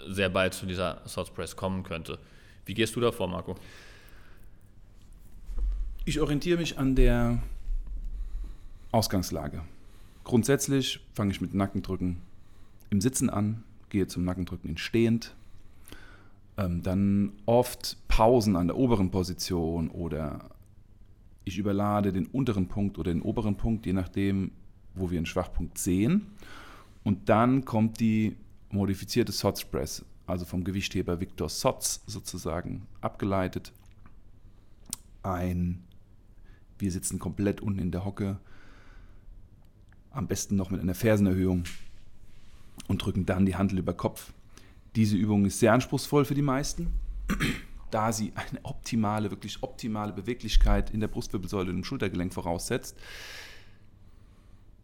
[0.08, 2.20] sehr bald zu dieser Source Press kommen könnte.
[2.66, 3.56] Wie gehst du da vor, Marco?
[6.10, 7.38] Ich orientiere mich an der
[8.92, 9.62] Ausgangslage.
[10.24, 12.18] Grundsätzlich fange ich mit Nackendrücken
[12.90, 15.36] im Sitzen an, gehe zum Nackendrücken in Stehend,
[16.58, 20.50] ähm, dann oft Pausen an der oberen Position oder
[21.44, 24.50] ich überlade den unteren Punkt oder den oberen Punkt, je nachdem,
[24.96, 26.26] wo wir einen Schwachpunkt sehen.
[27.04, 28.36] Und dann kommt die
[28.72, 33.74] modifizierte Sots Press, also vom Gewichtheber Victor Sots sozusagen abgeleitet.
[35.22, 35.84] Ein,
[36.80, 38.40] wir sitzen komplett unten in der Hocke,
[40.12, 41.64] am besten noch mit einer Fersenerhöhung
[42.88, 44.34] und drücken dann die Handel über Kopf.
[44.96, 46.88] Diese Übung ist sehr anspruchsvoll für die meisten,
[47.92, 52.98] da sie eine optimale, wirklich optimale Beweglichkeit in der Brustwirbelsäule und im Schultergelenk voraussetzt.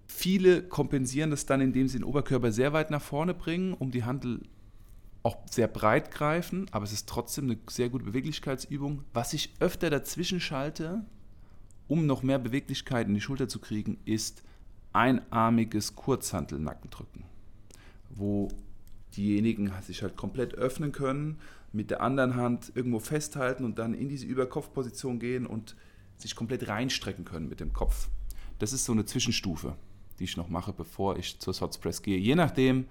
[0.07, 4.03] Viele kompensieren das dann, indem sie den Oberkörper sehr weit nach vorne bringen, um die
[4.03, 4.41] Handel
[5.23, 9.03] auch sehr breit greifen, aber es ist trotzdem eine sehr gute Beweglichkeitsübung.
[9.11, 11.03] Was ich öfter dazwischen schalte,
[11.87, 14.43] um noch mehr Beweglichkeit in die Schulter zu kriegen, ist
[14.93, 17.23] einarmiges Kurzhantelnackendrücken,
[18.09, 18.49] wo
[19.15, 21.39] diejenigen sich halt komplett öffnen können,
[21.71, 25.75] mit der anderen Hand irgendwo festhalten und dann in diese Überkopfposition gehen und
[26.17, 28.09] sich komplett reinstrecken können mit dem Kopf.
[28.59, 29.75] Das ist so eine Zwischenstufe,
[30.19, 32.17] die ich noch mache, bevor ich zur Sots Press gehe.
[32.17, 32.85] Je nachdem,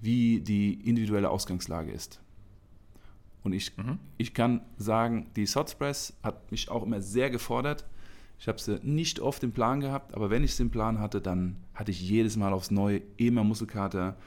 [0.00, 2.20] wie die individuelle Ausgangslage ist.
[3.44, 3.98] Und ich, mhm.
[4.16, 7.84] ich kann sagen, die Sots Press hat mich auch immer sehr gefordert.
[8.44, 11.22] Ich habe sie nicht oft im Plan gehabt, aber wenn ich sie im Plan hatte,
[11.22, 14.18] dann hatte ich jedes Mal aufs Neue immer Muskelkater,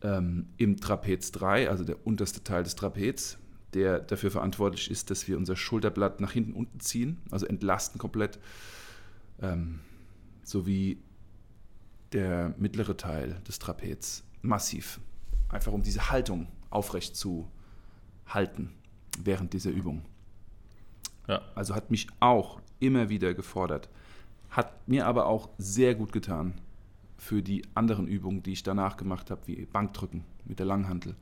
[0.00, 3.36] ähm, im Trapez 3, also der unterste Teil des Trapez,
[3.74, 8.38] der dafür verantwortlich ist, dass wir unser Schulterblatt nach hinten unten ziehen, also entlasten komplett,
[9.42, 9.80] ähm,
[10.42, 11.02] sowie
[12.12, 14.98] der mittlere Teil des Trapez massiv,
[15.50, 17.50] einfach um diese Haltung aufrecht zu
[18.26, 18.72] halten
[19.22, 20.06] während dieser Übung.
[21.28, 21.42] Ja.
[21.54, 23.88] Also hat mich auch immer wieder gefordert,
[24.50, 26.54] hat mir aber auch sehr gut getan,
[27.20, 31.14] für die anderen Übungen, die ich danach gemacht habe, wie Bankdrücken mit der Langhantel.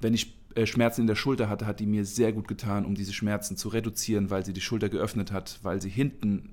[0.00, 2.94] Wenn ich äh, Schmerzen in der Schulter hatte, hat die mir sehr gut getan, um
[2.94, 6.50] diese Schmerzen zu reduzieren, weil sie die Schulter geöffnet hat, weil sie hinten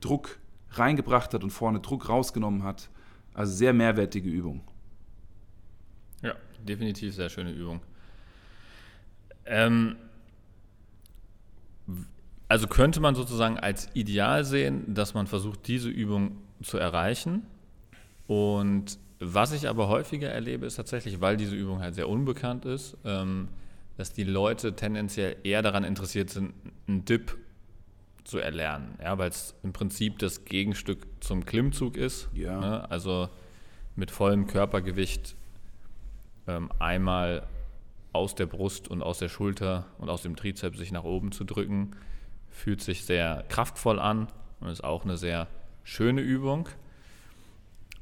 [0.00, 0.38] Druck
[0.72, 2.90] reingebracht hat und vorne Druck rausgenommen hat.
[3.32, 4.60] Also sehr mehrwertige Übung.
[6.22, 7.80] Ja, definitiv sehr schöne Übung.
[9.46, 9.96] Ähm,
[12.54, 17.42] also könnte man sozusagen als Ideal sehen, dass man versucht, diese Übung zu erreichen
[18.28, 22.96] und was ich aber häufiger erlebe, ist tatsächlich, weil diese Übung halt sehr unbekannt ist,
[23.04, 23.48] ähm,
[23.96, 26.54] dass die Leute tendenziell eher daran interessiert sind,
[26.86, 27.36] einen Dip
[28.22, 32.28] zu erlernen, ja, weil es im Prinzip das Gegenstück zum Klimmzug ist.
[32.34, 32.60] Ja.
[32.60, 32.88] Ne?
[32.88, 33.30] Also
[33.96, 35.34] mit vollem Körpergewicht
[36.46, 37.48] ähm, einmal
[38.12, 41.42] aus der Brust und aus der Schulter und aus dem Trizeps sich nach oben zu
[41.42, 41.96] drücken,
[42.54, 44.28] fühlt sich sehr kraftvoll an
[44.60, 45.48] und ist auch eine sehr
[45.82, 46.68] schöne Übung.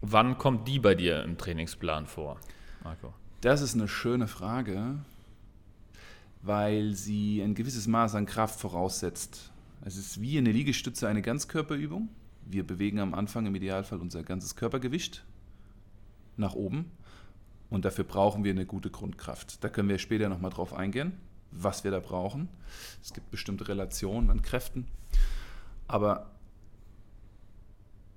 [0.02, 2.38] Wann kommt die bei dir im Trainingsplan vor,
[2.84, 3.14] Marco?
[3.40, 4.98] Das ist eine schöne Frage,
[6.42, 9.50] weil sie ein gewisses Maß an Kraft voraussetzt.
[9.84, 12.08] Es ist wie eine Liegestütze eine Ganzkörperübung.
[12.44, 15.24] Wir bewegen am Anfang im Idealfall unser ganzes Körpergewicht
[16.36, 16.90] nach oben
[17.70, 19.64] und dafür brauchen wir eine gute Grundkraft.
[19.64, 21.12] Da können wir später nochmal drauf eingehen,
[21.52, 22.48] was wir da brauchen.
[23.02, 24.86] Es gibt bestimmte Relationen an Kräften.
[25.86, 26.30] Aber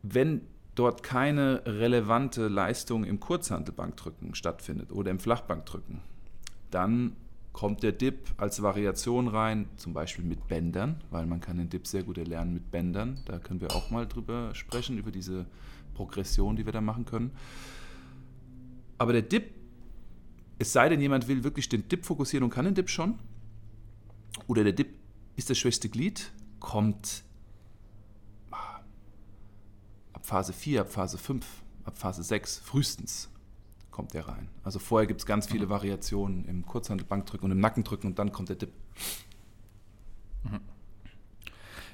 [0.01, 0.41] wenn
[0.75, 6.01] dort keine relevante Leistung im Kurzhantelbankdrücken stattfindet oder im Flachbankdrücken,
[6.71, 7.15] dann
[7.53, 11.87] kommt der Dip als Variation rein, zum Beispiel mit Bändern, weil man kann den Dip
[11.87, 13.21] sehr gut erlernen mit Bändern.
[13.25, 15.45] Da können wir auch mal drüber sprechen, über diese
[15.93, 17.31] Progression, die wir da machen können.
[18.97, 19.53] Aber der Dip,
[20.57, 23.19] es sei denn, jemand will wirklich den Dip fokussieren und kann den Dip schon,
[24.47, 24.93] oder der Dip
[25.35, 27.23] ist das schwächste Glied, kommt
[28.51, 31.45] ab Phase 4, ab Phase 5,
[31.83, 33.29] ab Phase 6 frühestens
[33.91, 34.49] kommt der rein.
[34.63, 38.49] Also vorher gibt es ganz viele Variationen im Kurzhantelbankdrücken und im Nackendrücken und dann kommt
[38.49, 38.73] der Dip.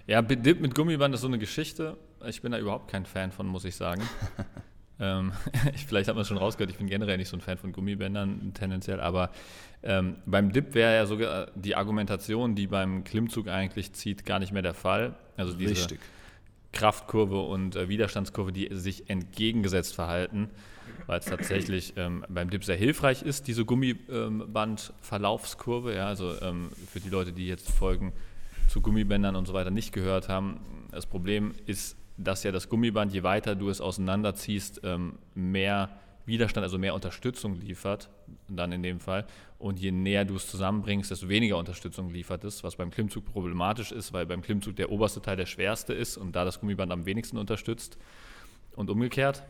[0.07, 1.97] Ja, Dip mit Gummiband ist so eine Geschichte.
[2.25, 4.01] Ich bin da überhaupt kein Fan von, muss ich sagen.
[5.01, 5.33] ähm,
[5.87, 8.53] vielleicht hat man es schon rausgehört, ich bin generell nicht so ein Fan von Gummibändern
[8.53, 9.31] tendenziell, aber
[9.83, 14.53] ähm, beim Dip wäre ja sogar die Argumentation, die beim Klimmzug eigentlich zieht, gar nicht
[14.53, 15.15] mehr der Fall.
[15.37, 15.99] Also diese Richtig.
[16.71, 20.51] Kraftkurve und äh, Widerstandskurve, die sich entgegengesetzt verhalten,
[21.07, 25.95] weil es tatsächlich ähm, beim Dip sehr hilfreich ist, diese Gummibandverlaufskurve.
[25.95, 28.13] Ja, also ähm, für die Leute, die jetzt Folgen
[28.67, 30.59] zu Gummibändern und so weiter nicht gehört haben,
[30.91, 35.89] das Problem ist, dass ja das Gummiband, je weiter du es auseinanderziehst, ähm, mehr
[36.25, 38.09] Widerstand, also mehr Unterstützung liefert,
[38.47, 39.25] dann in dem Fall.
[39.57, 43.91] Und je näher du es zusammenbringst, desto weniger Unterstützung liefert es, was beim Klimmzug problematisch
[43.91, 47.05] ist, weil beim Klimmzug der oberste Teil der schwerste ist und da das Gummiband am
[47.05, 47.97] wenigsten unterstützt.
[48.75, 49.43] Und umgekehrt.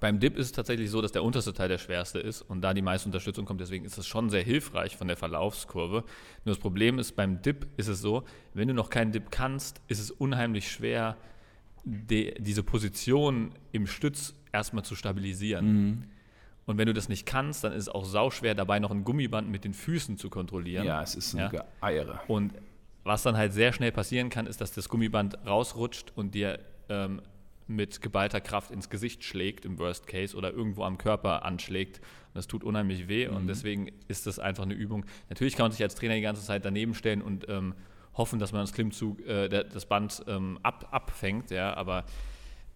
[0.00, 2.74] Beim Dip ist es tatsächlich so, dass der unterste Teil der schwerste ist und da
[2.74, 3.60] die meiste Unterstützung kommt.
[3.60, 6.04] Deswegen ist es schon sehr hilfreich von der Verlaufskurve.
[6.44, 9.80] Nur das Problem ist, beim Dip ist es so, wenn du noch keinen Dip kannst,
[9.88, 11.16] ist es unheimlich schwer,
[11.84, 15.66] die, diese Position im Stütz erstmal zu stabilisieren.
[15.66, 16.04] Mhm.
[16.66, 19.50] Und wenn du das nicht kannst, dann ist es auch sauschwer, dabei noch ein Gummiband
[19.50, 20.86] mit den Füßen zu kontrollieren.
[20.86, 21.64] Ja, es ist ein Ja.
[21.80, 22.20] Geeiere.
[22.26, 22.54] Und
[23.02, 27.20] was dann halt sehr schnell passieren kann, ist, dass das Gummiband rausrutscht und dir ähm,
[27.66, 31.98] mit geballter Kraft ins Gesicht schlägt, im Worst Case, oder irgendwo am Körper anschlägt.
[31.98, 35.04] Und das tut unheimlich weh und deswegen ist das einfach eine Übung.
[35.28, 37.74] Natürlich kann man sich als Trainer die ganze Zeit daneben stellen und ähm,
[38.14, 42.04] hoffen, dass man das Klimmzug, äh, das Band ähm, ab, abfängt, ja, aber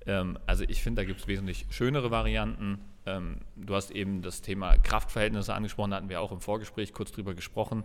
[0.06, 2.80] ähm, also ich finde, da gibt es wesentlich schönere Varianten.
[3.06, 7.12] Ähm, du hast eben das Thema Kraftverhältnisse angesprochen, da hatten wir auch im Vorgespräch kurz
[7.12, 7.84] drüber gesprochen.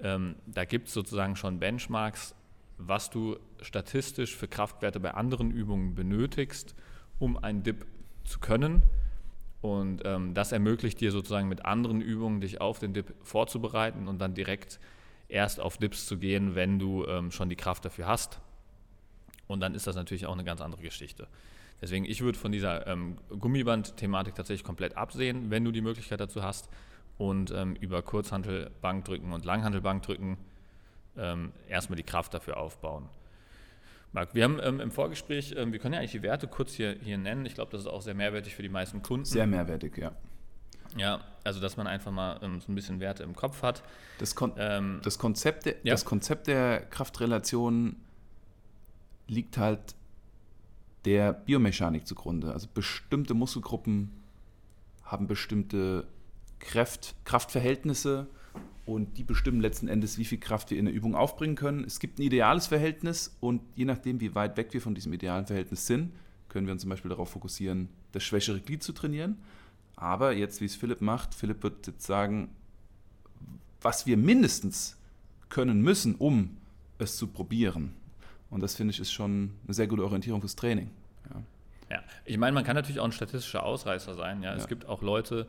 [0.00, 2.34] Ähm, da gibt es sozusagen schon Benchmarks,
[2.78, 6.74] was du statistisch für Kraftwerte bei anderen Übungen benötigst,
[7.18, 7.86] um einen Dip
[8.24, 8.82] zu können.
[9.60, 14.18] Und ähm, das ermöglicht dir sozusagen mit anderen Übungen, dich auf den Dip vorzubereiten und
[14.18, 14.78] dann direkt
[15.28, 18.40] erst auf Dips zu gehen, wenn du ähm, schon die Kraft dafür hast.
[19.46, 21.28] Und dann ist das natürlich auch eine ganz andere Geschichte.
[21.80, 26.42] Deswegen, ich würde von dieser ähm, Gummiband-Thematik tatsächlich komplett absehen, wenn du die Möglichkeit dazu
[26.42, 26.68] hast.
[27.18, 30.36] Und ähm, über Kurzhantelbankdrücken und Langhantelbankdrücken
[31.16, 33.08] ähm, erstmal die Kraft dafür aufbauen.
[34.12, 36.96] Marc, wir haben ähm, im Vorgespräch, ähm, wir können ja eigentlich die Werte kurz hier,
[37.02, 37.46] hier nennen.
[37.46, 39.24] Ich glaube, das ist auch sehr mehrwertig für die meisten Kunden.
[39.24, 40.12] Sehr mehrwertig, ja.
[40.96, 43.82] Ja, also dass man einfach mal ähm, so ein bisschen Werte im Kopf hat.
[44.18, 45.92] Das, Kon Ähm, das, Konzept der, Ja.
[45.92, 47.96] das Konzept der Kraftrelation
[49.26, 49.94] liegt halt
[51.04, 52.52] der Biomechanik zugrunde.
[52.52, 54.10] Also bestimmte Muskelgruppen
[55.02, 56.06] haben bestimmte
[56.60, 58.26] Kraft, Kraftverhältnisse
[58.86, 61.84] und die bestimmen letzten Endes, wie viel Kraft wir in der Übung aufbringen können.
[61.84, 65.46] Es gibt ein ideales Verhältnis und je nachdem, wie weit weg wir von diesem idealen
[65.46, 66.12] Verhältnis sind,
[66.48, 69.38] können wir uns zum Beispiel darauf fokussieren, das schwächere Glied zu trainieren.
[69.96, 72.50] Aber jetzt, wie es Philipp macht, Philipp wird jetzt sagen,
[73.80, 74.96] was wir mindestens
[75.48, 76.56] können müssen, um
[76.98, 77.94] es zu probieren.
[78.50, 80.90] Und das finde ich ist schon eine sehr gute Orientierung fürs Training.
[81.30, 81.42] Ja.
[81.90, 84.42] Ja, ich meine, man kann natürlich auch ein statistischer Ausreißer sein.
[84.42, 84.54] Ja?
[84.54, 84.68] Es Ja.
[84.68, 85.46] gibt auch Leute,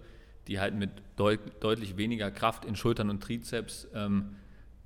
[0.47, 4.36] die halt mit deut deutlich weniger Kraft in Schultern und Trizeps ähm,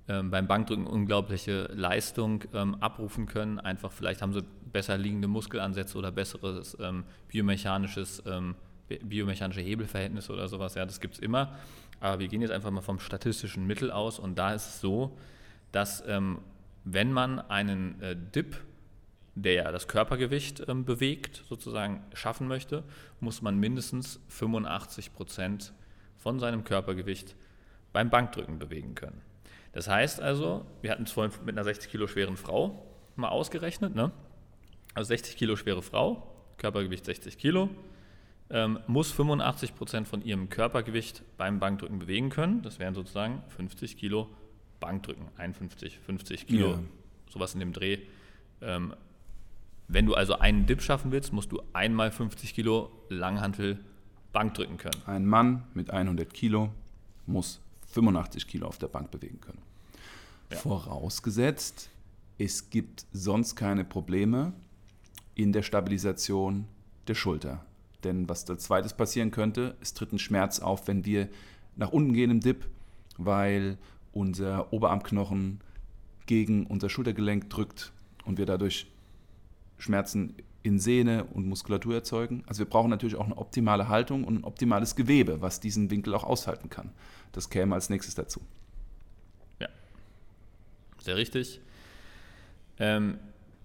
[0.07, 3.59] ähm, beim Bankdrücken unglaubliche Leistung ähm, abrufen können.
[3.59, 8.55] Einfach vielleicht haben sie besser liegende Muskelansätze oder besseres ähm, biomechanisches ähm,
[8.97, 11.55] biomechanische Hebelverhältnisse oder sowas, ja, das gibt es immer.
[11.99, 15.17] Aber wir gehen jetzt einfach mal vom statistischen Mittel aus und da ist es so,
[15.71, 16.39] dass ähm,
[16.83, 18.57] wenn man einen äh, Dip,
[19.35, 22.83] der ja das Körpergewicht ähm, bewegt, sozusagen schaffen möchte,
[23.19, 25.73] muss man mindestens 85 Prozent
[26.17, 27.35] von seinem Körpergewicht
[27.93, 29.21] beim Bankdrücken bewegen können.
[29.71, 33.95] Das heißt also, wir hatten es vorhin mit einer 60 Kilo schweren Frau mal ausgerechnet,
[33.95, 34.11] ne?
[34.93, 37.69] also 60 Kilo schwere Frau, Körpergewicht 60 Kilo,
[38.49, 42.61] ähm, muss 85 Prozent von ihrem Körpergewicht beim Bankdrücken bewegen können.
[42.61, 44.27] Das wären sozusagen 50 Kilo
[44.79, 46.79] Bankdrücken, 51, 50 Kilo, ja.
[47.29, 47.99] sowas in dem Dreh.
[48.61, 48.93] Ähm,
[49.87, 53.79] wenn du also einen Dip schaffen willst, musst du einmal 50 Kilo Langhantel
[54.31, 55.01] Bankdrücken können.
[55.05, 56.69] Ein Mann mit 100 Kilo
[57.25, 59.61] muss 85 Kilo auf der Bank bewegen können.
[60.51, 60.57] Ja.
[60.57, 61.89] Vorausgesetzt,
[62.37, 64.53] es gibt sonst keine Probleme
[65.35, 66.67] in der Stabilisation
[67.07, 67.65] der Schulter.
[68.03, 71.29] Denn was als zweites passieren könnte, es tritt ein Schmerz auf, wenn wir
[71.75, 72.67] nach unten gehen im Dip,
[73.17, 73.77] weil
[74.11, 75.61] unser Oberarmknochen
[76.25, 77.91] gegen unser Schultergelenk drückt
[78.25, 78.87] und wir dadurch
[79.77, 82.43] Schmerzen in Sehne und Muskulatur erzeugen.
[82.47, 86.13] Also wir brauchen natürlich auch eine optimale Haltung und ein optimales Gewebe, was diesen Winkel
[86.13, 86.91] auch aushalten kann.
[87.31, 88.41] Das käme als nächstes dazu.
[89.59, 89.69] Ja,
[91.01, 91.61] sehr richtig.
[92.77, 93.19] Ähm,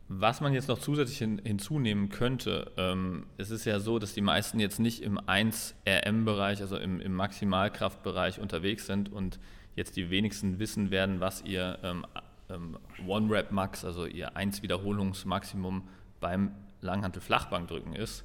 [0.08, 4.20] was man jetzt noch zusätzlich hin, hinzunehmen könnte, ähm, es ist ja so, dass die
[4.20, 9.38] meisten jetzt nicht im 1RM-Bereich, also im, im, Maximalkraftbereich unterwegs sind und
[9.76, 12.06] jetzt die wenigsten wissen werden, was ihr ähm,
[12.50, 15.88] ähm, One-Rep-Max, also ihr 1-Wiederholungsmaximum
[16.20, 18.24] beim Langhantel-Flachbankdrücken ist.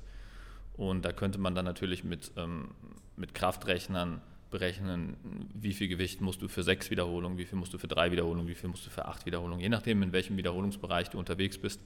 [0.73, 2.69] Und da könnte man dann natürlich mit, ähm,
[3.15, 5.15] mit Kraftrechnern berechnen,
[5.53, 8.47] wie viel Gewicht musst du für sechs Wiederholungen, wie viel musst du für drei Wiederholungen,
[8.47, 9.59] wie viel musst du für acht Wiederholungen.
[9.59, 11.81] Je nachdem, in welchem Wiederholungsbereich du unterwegs bist,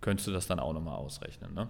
[0.00, 1.54] könntest du das dann auch nochmal ausrechnen.
[1.54, 1.68] Ne?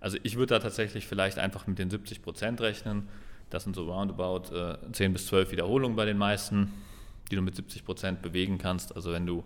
[0.00, 3.08] Also ich würde da tatsächlich vielleicht einfach mit den 70 Prozent rechnen.
[3.50, 6.72] Das sind so roundabout äh, 10 bis 12 Wiederholungen bei den meisten,
[7.30, 8.94] die du mit 70 Prozent bewegen kannst.
[8.94, 9.44] Also wenn du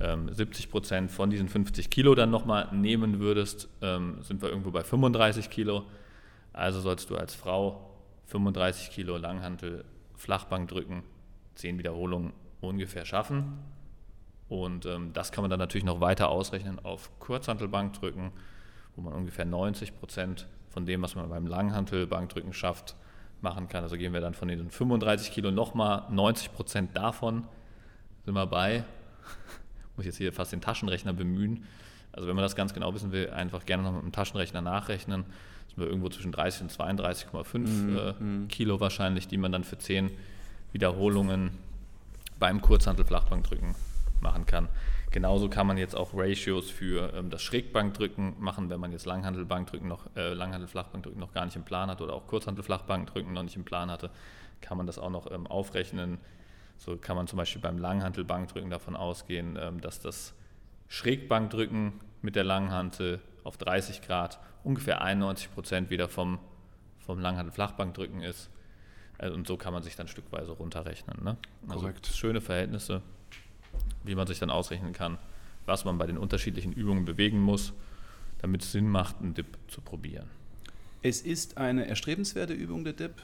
[0.00, 4.70] ähm, 70 Prozent von diesen 50 Kilo dann nochmal nehmen würdest, ähm, sind wir irgendwo
[4.70, 5.84] bei 35 Kilo.
[6.52, 7.91] Also sollst du als Frau
[8.32, 9.84] 35 Kilo Langhantel
[10.16, 11.02] Flachbank drücken,
[11.56, 13.58] 10 Wiederholungen ungefähr schaffen.
[14.48, 18.32] Und ähm, das kann man dann natürlich noch weiter ausrechnen auf Kurzhantelbankdrücken,
[18.96, 22.96] wo man ungefähr 90 Prozent von dem, was man beim Langhantelbankdrücken schafft,
[23.42, 23.82] machen kann.
[23.82, 27.46] Also gehen wir dann von den 35 Kilo nochmal 90 Prozent davon,
[28.24, 28.84] sind wir bei,
[29.96, 31.64] muss ich jetzt hier fast den Taschenrechner bemühen.
[32.12, 35.24] Also wenn man das ganz genau wissen will, einfach gerne noch mit dem Taschenrechner nachrechnen
[35.74, 37.96] sind wir irgendwo zwischen 30 und 32,5 mhm.
[37.96, 38.48] äh, mhm.
[38.48, 40.10] Kilo wahrscheinlich, die man dann für 10
[40.72, 41.52] Wiederholungen
[42.38, 43.74] beim Kurzhantel-Flachbankdrücken
[44.20, 44.68] machen kann.
[45.10, 49.88] Genauso kann man jetzt auch Ratios für ähm, das Schrägbankdrücken machen, wenn man jetzt Langhantelbankdrücken
[49.88, 53.64] noch, äh, Langhantel-Flachbankdrücken noch gar nicht im Plan hat oder auch Kurzhantel-Flachbankdrücken noch nicht im
[53.64, 54.10] Plan hatte,
[54.60, 56.18] kann man das auch noch ähm, aufrechnen.
[56.78, 60.34] So kann man zum Beispiel beim Langhantelbankdrücken davon ausgehen, ähm, dass das
[60.88, 66.38] Schrägbankdrücken mit der Langhantel auf 30 Grad ungefähr 91 Prozent wieder vom,
[67.00, 68.50] vom Langhandel-Flachbankdrücken ist.
[69.18, 71.22] Also, und so kann man sich dann stückweise runterrechnen.
[71.22, 71.36] Ne?
[71.68, 72.06] Also Korrekt.
[72.06, 73.02] schöne Verhältnisse,
[74.04, 75.18] wie man sich dann ausrechnen kann,
[75.66, 77.72] was man bei den unterschiedlichen Übungen bewegen muss,
[78.38, 80.28] damit es Sinn macht, einen Dip zu probieren.
[81.02, 83.22] Es ist eine erstrebenswerte Übung, der Dip.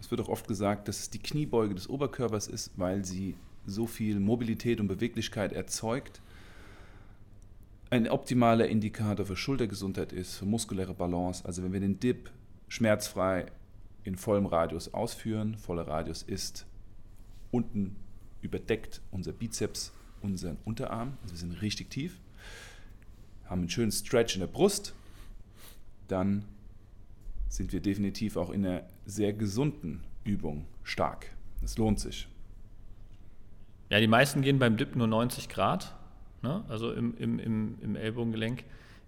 [0.00, 3.34] Es wird auch oft gesagt, dass es die Kniebeuge des Oberkörpers ist, weil sie
[3.66, 6.20] so viel Mobilität und Beweglichkeit erzeugt
[7.90, 11.44] ein optimaler Indikator für Schultergesundheit ist, für muskuläre Balance.
[11.44, 12.30] Also wenn wir den Dip
[12.68, 13.46] schmerzfrei
[14.04, 16.66] in vollem Radius ausführen, voller Radius ist
[17.50, 17.96] unten
[18.42, 22.20] überdeckt unser Bizeps, unseren Unterarm, also wir sind richtig tief,
[23.46, 24.94] haben einen schönen Stretch in der Brust,
[26.08, 26.44] dann
[27.48, 31.30] sind wir definitiv auch in einer sehr gesunden Übung stark.
[31.62, 32.28] Das lohnt sich.
[33.90, 35.97] Ja, die meisten gehen beim Dip nur 90 Grad
[36.42, 36.64] ne?
[36.68, 38.64] also im, im, im, im Ellbogengelenk,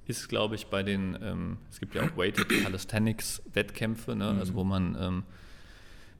[0.06, 4.28] ist, glaube ich, bei den, ähm, es gibt ja auch Weighted Calisthenics-Wettkämpfe, ne?
[4.28, 4.56] Also mhm.
[4.56, 5.22] wo man ähm,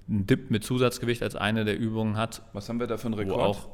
[0.09, 2.43] einen Dip mit Zusatzgewicht als eine der Übungen hat.
[2.53, 3.41] Was haben wir da für einen Rekord?
[3.41, 3.69] Auch,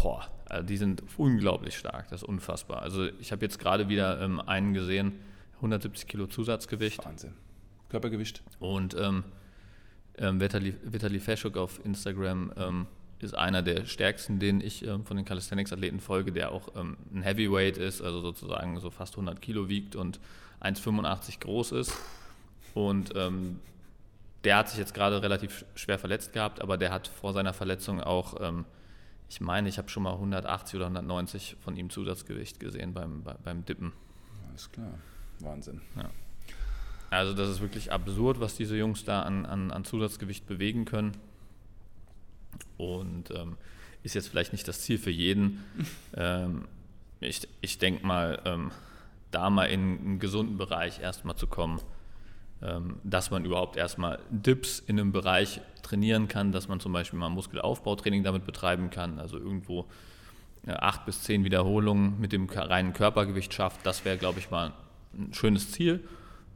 [0.00, 2.82] boah, also die sind unglaublich stark, das ist unfassbar.
[2.82, 5.18] Also ich habe jetzt gerade wieder ähm, einen gesehen,
[5.56, 7.04] 170 Kilo Zusatzgewicht.
[7.04, 7.34] Wahnsinn.
[7.88, 8.42] Körpergewicht.
[8.58, 9.24] Und ähm,
[10.18, 12.86] ähm, Vitali, Vitali Feschuk auf Instagram ähm,
[13.22, 17.22] ist einer der stärksten, den ich ähm, von den Calisthenics-Athleten folge, der auch ähm, ein
[17.22, 20.20] Heavyweight ist, also sozusagen so fast 100 Kilo wiegt und
[20.60, 21.96] 1,85 groß ist.
[22.74, 23.58] Und ähm,
[24.44, 28.00] der hat sich jetzt gerade relativ schwer verletzt gehabt, aber der hat vor seiner Verletzung
[28.00, 28.64] auch, ähm,
[29.28, 33.34] ich meine, ich habe schon mal 180 oder 190 von ihm Zusatzgewicht gesehen beim, bei,
[33.44, 33.92] beim Dippen.
[34.48, 34.98] Alles klar,
[35.40, 35.80] Wahnsinn.
[35.96, 36.10] Ja.
[37.10, 41.12] Also das ist wirklich absurd, was diese Jungs da an, an, an Zusatzgewicht bewegen können.
[42.76, 43.56] Und ähm,
[44.02, 45.64] ist jetzt vielleicht nicht das Ziel für jeden.
[46.16, 46.66] ähm,
[47.20, 48.70] ich ich denke mal, ähm,
[49.30, 51.80] da mal in einen gesunden Bereich erstmal zu kommen,
[52.62, 57.18] ähm, dass man überhaupt erstmal Dips in einem Bereich trainieren kann, dass man zum Beispiel
[57.18, 59.86] mal Muskelaufbautraining damit betreiben kann, also irgendwo
[60.66, 63.84] äh, acht bis zehn Wiederholungen mit dem reinen Körpergewicht schafft.
[63.84, 64.72] Das wäre, glaube ich, mal
[65.14, 66.04] ein schönes Ziel,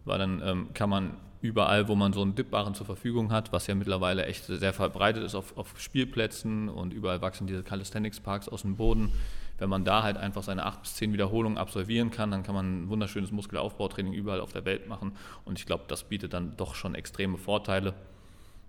[0.07, 3.67] weil dann ähm, kann man überall, wo man so einen Dipbaren zur Verfügung hat, was
[3.67, 8.49] ja mittlerweile echt sehr verbreitet ist auf, auf Spielplätzen und überall wachsen diese Calisthenics Parks
[8.49, 9.13] aus dem Boden.
[9.59, 12.85] Wenn man da halt einfach seine acht bis zehn Wiederholungen absolvieren kann, dann kann man
[12.85, 15.13] ein wunderschönes Muskelaufbautraining überall auf der Welt machen.
[15.45, 17.95] Und ich glaube, das bietet dann doch schon extreme Vorteile.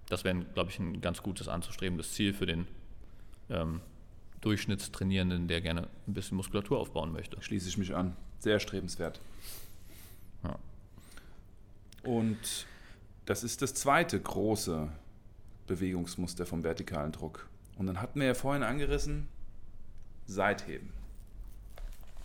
[0.08, 2.68] Das wäre, glaube ich, ein ganz gutes anzustrebendes Ziel für den
[3.50, 3.82] ähm,
[4.42, 7.42] Durchschnittstrainierenden, der gerne ein bisschen Muskulatur aufbauen möchte.
[7.42, 8.16] Schließe ich mich an.
[8.40, 9.20] Sehr erstrebenswert.
[10.44, 10.58] Ja.
[12.04, 12.66] Und
[13.26, 14.90] das ist das zweite große
[15.68, 17.48] Bewegungsmuster vom vertikalen Druck.
[17.78, 19.28] Und dann hatten wir ja vorhin angerissen,
[20.26, 20.92] Seitheben.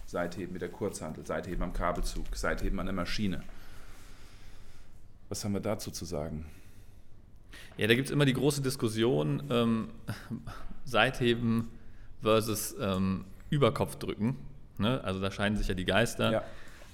[0.06, 3.42] Seitheben mit der Kurzhantel, Seitheben am Kabelzug, Seitheben an der Maschine.
[5.28, 6.46] Was haben wir dazu zu sagen?
[7.76, 9.88] Ja, da gibt es immer die große Diskussion, ähm,
[10.84, 11.68] Seitheben
[12.20, 14.36] versus ähm, Überkopfdrücken.
[14.78, 15.02] Ne?
[15.02, 16.32] Also da scheinen sich ja die Geister.
[16.32, 16.44] Ja.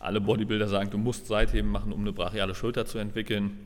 [0.00, 3.58] Alle Bodybuilder sagen, du musst Seitheben machen, um eine brachiale Schulter zu entwickeln.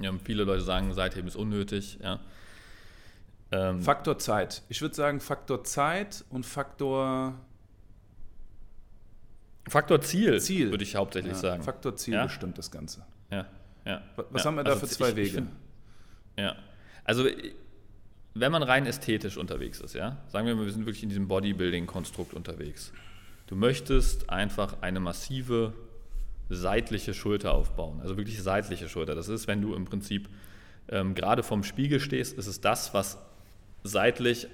[0.00, 1.98] Ja, viele Leute sagen, Seitheben ist unnötig.
[2.02, 2.20] Ja.
[3.50, 4.62] Ähm, Faktor Zeit.
[4.68, 7.34] Ich würde sagen Faktor Zeit und Faktor
[9.68, 10.70] Faktor Ziel, Ziel.
[10.70, 11.62] würde ich hauptsächlich ja, sagen.
[11.62, 13.04] Faktor Ziel bestimmt das Ganze.
[13.30, 13.46] Ja,
[13.84, 14.02] ja.
[14.30, 15.30] Was haben wir da also für zwei Wege?
[15.30, 15.50] Find,
[16.36, 16.56] ja,
[17.04, 17.26] also
[18.34, 21.26] wenn man rein ästhetisch unterwegs ist, ja, sagen wir mal, wir sind wirklich in diesem
[21.26, 22.92] Bodybuilding-Konstrukt unterwegs.
[23.46, 25.72] Du möchtest einfach eine massive
[26.48, 29.14] seitliche Schulter aufbauen, also wirklich seitliche Schulter.
[29.14, 30.28] Das ist, wenn du im Prinzip
[30.88, 33.18] ähm, gerade vom Spiegel stehst, ist es das, was
[33.82, 34.48] seitlich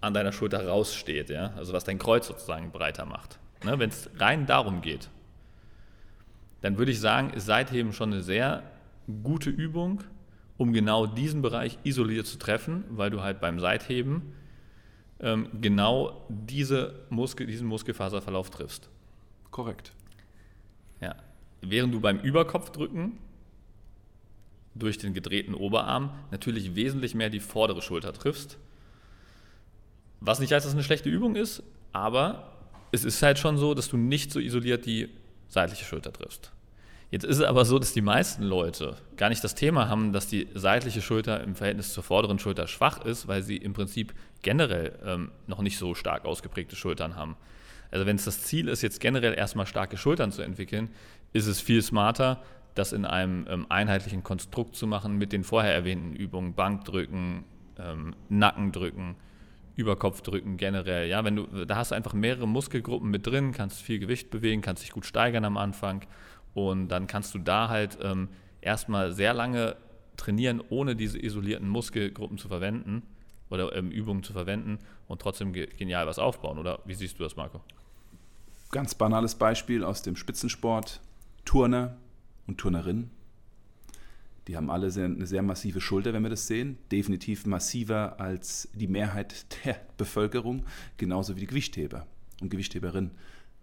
[0.00, 1.52] an deiner Schulter raussteht, ja?
[1.56, 3.38] also was dein Kreuz sozusagen breiter macht.
[3.64, 3.78] Ne?
[3.78, 5.10] Wenn es rein darum geht,
[6.60, 8.62] dann würde ich sagen, ist Seitheben schon eine sehr
[9.22, 10.02] gute Übung,
[10.56, 14.34] um genau diesen Bereich isoliert zu treffen, weil du halt beim Seitheben
[15.20, 18.88] ähm, genau diese Muskel, diesen Muskelfaserverlauf triffst.
[19.50, 19.92] Korrekt.
[21.00, 21.16] Ja.
[21.60, 23.18] Während du beim Überkopfdrücken
[24.74, 28.58] durch den gedrehten Oberarm natürlich wesentlich mehr die vordere Schulter triffst.
[30.20, 31.62] Was nicht heißt, dass es eine schlechte Übung ist,
[31.92, 32.52] aber
[32.92, 35.08] es ist halt schon so, dass du nicht so isoliert die
[35.48, 36.52] seitliche Schulter triffst.
[37.10, 40.26] Jetzt ist es aber so, dass die meisten Leute gar nicht das Thema haben, dass
[40.26, 44.12] die seitliche Schulter im Verhältnis zur vorderen Schulter schwach ist, weil sie im Prinzip
[44.42, 47.36] generell ähm, noch nicht so stark ausgeprägte Schultern haben.
[47.90, 50.90] Also wenn es das Ziel ist, jetzt generell erstmal starke Schultern zu entwickeln,
[51.32, 52.42] ist es viel smarter,
[52.74, 57.44] das in einem ähm, einheitlichen Konstrukt zu machen mit den vorher erwähnten Übungen, Bankdrücken,
[57.78, 59.16] ähm, Nackendrücken,
[59.74, 61.08] Überkopfdrücken generell.
[61.08, 64.60] Ja, wenn du, da hast du einfach mehrere Muskelgruppen mit drin, kannst viel Gewicht bewegen,
[64.60, 66.04] kannst dich gut steigern am Anfang
[66.54, 68.28] und dann kannst du da halt ähm,
[68.60, 69.76] erstmal sehr lange
[70.16, 73.02] trainieren, ohne diese isolierten Muskelgruppen zu verwenden
[73.50, 76.58] oder ähm, Übungen zu verwenden und trotzdem ge genial was aufbauen.
[76.58, 77.60] Oder wie siehst du das, Marco?
[78.70, 81.00] Ganz banales Beispiel aus dem Spitzensport.
[81.44, 81.96] Turner,
[82.48, 83.10] und Turnerinnen.
[84.48, 86.78] Die haben alle sehr, eine sehr massive Schulter, wenn wir das sehen.
[86.90, 90.64] Definitiv massiver als die Mehrheit der Bevölkerung,
[90.96, 92.06] genauso wie die Gewichtheber
[92.40, 93.10] und Gewichtheberinnen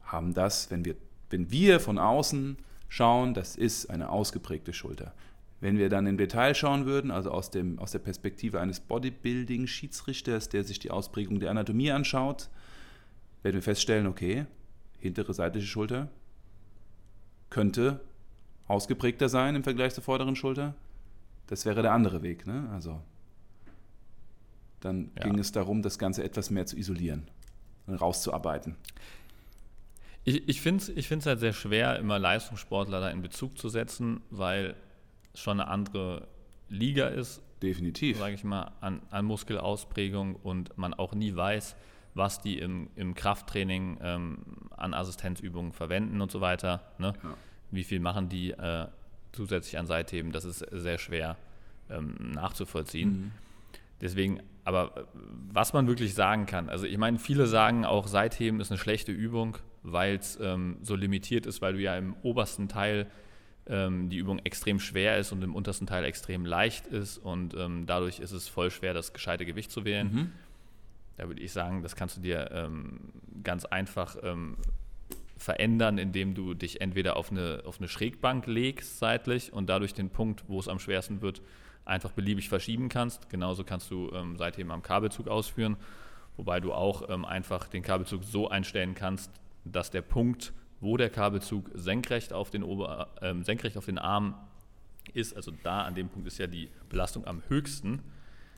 [0.03, 0.95] haben das, wenn wir,
[1.31, 2.57] wenn wir von außen
[2.87, 5.13] schauen, das ist eine ausgeprägte Schulter.
[5.61, 10.49] Wenn wir dann im Detail schauen würden, also aus, dem, aus der Perspektive eines Bodybuilding-Schiedsrichters,
[10.49, 12.49] der sich die Ausprägung der Anatomie anschaut,
[13.41, 14.45] werden wir feststellen, okay,
[14.99, 16.09] hintere seitliche Schulter
[17.49, 18.01] könnte
[18.67, 20.75] ausgeprägter sein im Vergleich zur vorderen Schulter.
[21.47, 22.47] Das wäre der andere Weg.
[22.47, 22.69] Ne?
[22.73, 23.01] Also
[24.81, 25.23] dann ja.
[25.23, 27.27] ging es darum, das Ganze etwas mehr zu isolieren
[27.87, 28.75] und rauszuarbeiten.
[30.23, 34.21] Ich, ich finde es ich halt sehr schwer, immer Leistungssportler da in Bezug zu setzen,
[34.31, 34.75] weil
[35.35, 36.27] schon eine andere
[36.69, 37.41] Liga ist.
[37.61, 38.17] Definitiv.
[38.17, 41.75] Sage ich mal, an, an, Muskelausprägung und man auch nie weiß,
[42.13, 44.37] was die im, im Krafttraining ähm,
[44.75, 46.81] an Assistenzübungen verwenden und so weiter.
[46.97, 47.13] Ne?
[47.23, 47.35] Ja
[47.71, 48.87] wie viel machen die äh,
[49.31, 51.37] zusätzlich an Seitheben, das ist sehr schwer
[51.89, 53.09] ähm, nachzuvollziehen.
[53.09, 53.31] Mhm.
[54.01, 55.03] Deswegen, aber äh,
[55.51, 59.11] was man wirklich sagen kann, also ich meine, viele sagen auch, Seitheben ist eine schlechte
[59.11, 63.07] Übung, weil es ähm, so limitiert ist, weil du ja im obersten Teil
[63.67, 67.85] ähm, die Übung extrem schwer ist und im untersten Teil extrem leicht ist und ähm,
[67.85, 70.13] dadurch ist es voll schwer, das gescheite Gewicht zu wählen.
[70.13, 70.31] Mhm.
[71.17, 72.99] Da würde ich sagen, das kannst du dir ähm,
[73.43, 74.57] ganz einfach ähm,
[75.37, 80.09] verändern, indem du dich entweder auf eine, auf eine Schrägbank legst seitlich und dadurch den
[80.09, 81.41] Punkt, wo es am schwersten wird,
[81.85, 83.29] einfach beliebig verschieben kannst.
[83.29, 85.77] Genauso kannst du ähm, Seitheben am Kabelzug ausführen,
[86.37, 89.31] wobei du auch ähm, einfach den Kabelzug so einstellen kannst,
[89.63, 90.53] dass der Punkt,
[90.85, 94.35] wo der Kabelzug senkrecht auf den, Ober, ähm, senkrecht auf den Arm
[95.13, 98.01] ist, also da an dem Punkt ist ja die Belastung am höchsten,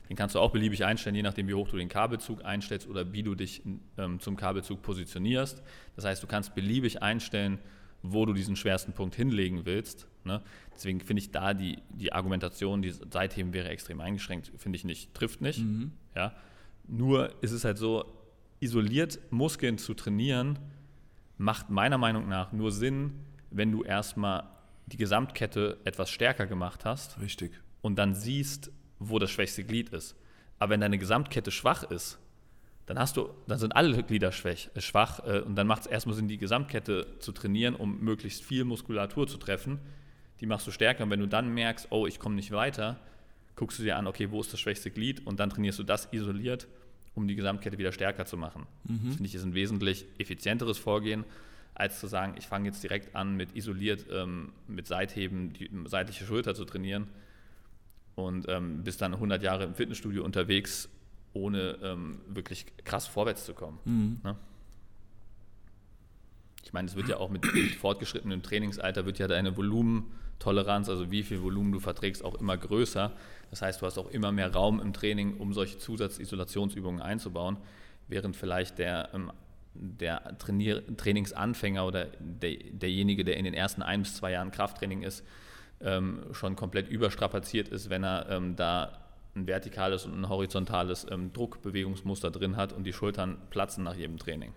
[0.08, 3.12] den kannst du auch beliebig einstellen, je nachdem, wie hoch du den Kabelzug einstellst oder
[3.12, 3.62] wie du dich
[3.96, 5.62] ähm, zum Kabelzug positionierst.
[5.96, 7.58] Das heißt, du kannst beliebig einstellen,
[8.02, 10.06] wo du diesen schwersten Punkt hinlegen willst.
[10.24, 10.40] Ne?
[10.74, 15.12] Deswegen finde ich da die, die Argumentation, die Seitheben wäre extrem eingeschränkt, finde ich nicht,
[15.14, 15.60] trifft nicht.
[15.60, 15.92] Mhm.
[16.14, 16.32] Ja?
[16.86, 18.04] Nur ist es halt so,
[18.60, 20.58] isoliert Muskeln zu trainieren,
[21.38, 24.44] macht meiner Meinung nach nur Sinn, wenn du erstmal
[24.86, 27.20] die Gesamtkette etwas stärker gemacht hast.
[27.20, 27.52] Richtig.
[27.80, 30.16] Und dann siehst, wo das schwächste Glied ist.
[30.58, 32.18] Aber wenn deine Gesamtkette schwach ist,
[32.86, 35.86] dann hast du, dann sind alle Glieder schwach, äh, schwach äh, und dann macht es
[35.86, 39.78] erstmal Sinn, die Gesamtkette zu trainieren, um möglichst viel Muskulatur zu treffen.
[40.40, 42.98] Die machst du stärker und wenn du dann merkst, oh, ich komme nicht weiter,
[43.56, 46.08] guckst du dir an, okay, wo ist das schwächste Glied und dann trainierst du das
[46.12, 46.66] isoliert,
[47.14, 48.66] um die Gesamtkette wieder stärker zu machen.
[48.84, 49.00] Mhm.
[49.04, 51.24] Das finde ich ist ein wesentlich effizienteres Vorgehen,
[51.74, 56.24] als zu sagen, ich fange jetzt direkt an mit isoliert, ähm, mit Seitheben die seitliche
[56.24, 57.08] Schulter zu trainieren
[58.16, 60.88] und ähm, bist dann 100 Jahre im Fitnessstudio unterwegs,
[61.32, 63.78] ohne ähm, wirklich krass vorwärts zu kommen.
[63.84, 64.20] Mhm.
[64.24, 64.36] Ne?
[66.64, 69.56] Ich meine, es wird ja auch mit, mit fortgeschrittenem Trainingsalter wird ja deine
[70.38, 73.12] Volumentoleranz, also wie viel Volumen du verträgst, auch immer größer.
[73.50, 77.56] Das heißt, du hast auch immer mehr Raum im Training, um solche Zusatzisolationsübungen einzubauen,
[78.08, 79.32] während vielleicht der, ähm,
[79.74, 85.02] der Trainier Trainingsanfänger oder der, derjenige, der in den ersten ein bis zwei Jahren Krafttraining
[85.02, 85.24] ist,
[85.80, 88.98] ähm, schon komplett überstrapaziert ist, wenn er ähm, da
[89.34, 94.52] ein vertikales und ein horizontales Druckbewegungsmuster drin hat und die Schultern platzen nach jedem Training.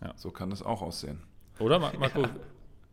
[0.00, 0.12] Ja.
[0.16, 1.20] So kann das auch aussehen.
[1.60, 2.22] Oder, Marco?
[2.22, 2.30] Ja,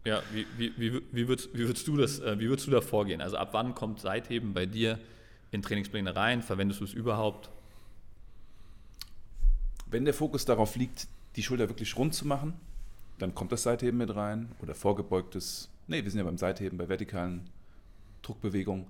[0.05, 2.81] ja wie, wie, wie, wie, würdest, wie, würdest du das, äh, wie würdest du da
[2.81, 3.21] vorgehen?
[3.21, 4.99] Also ab wann kommt Seitheben bei dir
[5.51, 6.41] in Trainingspläne rein?
[6.41, 7.49] Verwendest du es überhaupt?
[9.87, 12.53] Wenn der Fokus darauf liegt, die Schulter wirklich rund zu machen,
[13.17, 16.87] dann kommt das Seitheben mit rein oder vorgebeugtes Nee, wir sind ja beim Seitheben, bei
[16.87, 17.49] vertikalen
[18.21, 18.85] Druckbewegungen.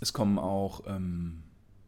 [0.00, 1.42] Es kommen auch ähm,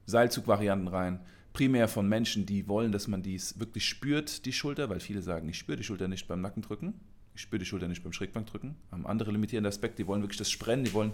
[0.04, 1.20] Seilzugvarianten rein,
[1.52, 5.48] primär von Menschen, die wollen, dass man dies wirklich spürt, die Schulter, weil viele sagen,
[5.48, 6.94] ich spüre die Schulter nicht beim Nackendrücken,
[7.34, 8.76] ich spüre die Schulter nicht beim Schrägbankdrücken.
[8.90, 11.12] Haben andere limitierende Aspekte, die wollen wirklich das Sprennen, die wollen,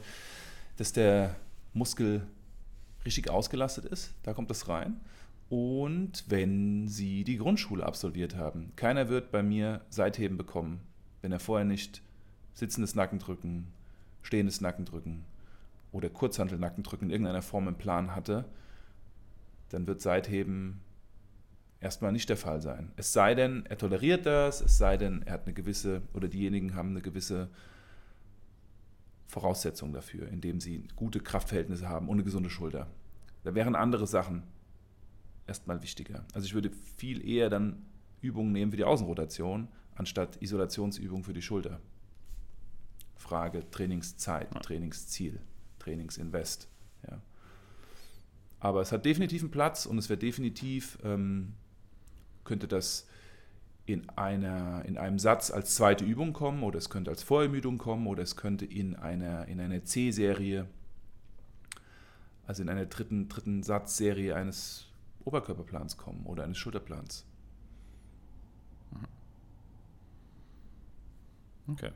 [0.76, 1.37] dass der
[1.72, 2.26] Muskel
[3.05, 5.01] richtig ausgelastet ist, da kommt das rein.
[5.49, 10.80] Und wenn Sie die Grundschule absolviert haben, keiner wird bei mir Seitheben bekommen,
[11.22, 12.03] wenn er vorher nicht
[12.55, 13.68] sitzendes Nackendrücken,
[14.22, 15.24] stehendes Nackendrücken
[15.93, 18.45] oder Kurzhantelnackendrücken in irgendeiner Form im Plan hatte,
[19.69, 20.81] dann wird Seitheben
[21.81, 22.93] erstmal nicht der Fall sein.
[22.97, 26.75] Es sei denn, er toleriert das, es sei denn, er hat eine gewisse, oder diejenigen
[26.75, 27.49] haben eine gewisse
[29.27, 32.87] Voraussetzung dafür, indem sie gute Kraftverhältnisse haben und eine gesunde Schulter.
[33.45, 34.45] Da wären andere Sachen
[35.47, 36.25] erstmal wichtiger.
[36.33, 37.85] Also ich würde viel eher dann
[38.21, 41.81] Übungen nehmen wie die Außenrotation, anstatt Isolationsübung für die Schulter.
[43.14, 44.51] Frage Trainingszeit.
[44.62, 45.41] Trainingsziel,
[45.79, 46.69] Trainingsinvest.
[48.61, 51.55] Aber es hat definitiv einen Platz und es wird definitiv, ähm,
[52.45, 53.07] könnte das
[53.87, 58.07] in, einer, in einem Satz als zweite Übung kommen oder es könnte als Vorermüdung kommen
[58.07, 60.67] oder es könnte in einer, in einer C-Serie,
[62.47, 64.89] also in einer dritten, dritten Satzserie eines
[65.25, 67.25] Oberkörperplans kommen oder eines Schulterplans.
[71.69, 71.91] Okay.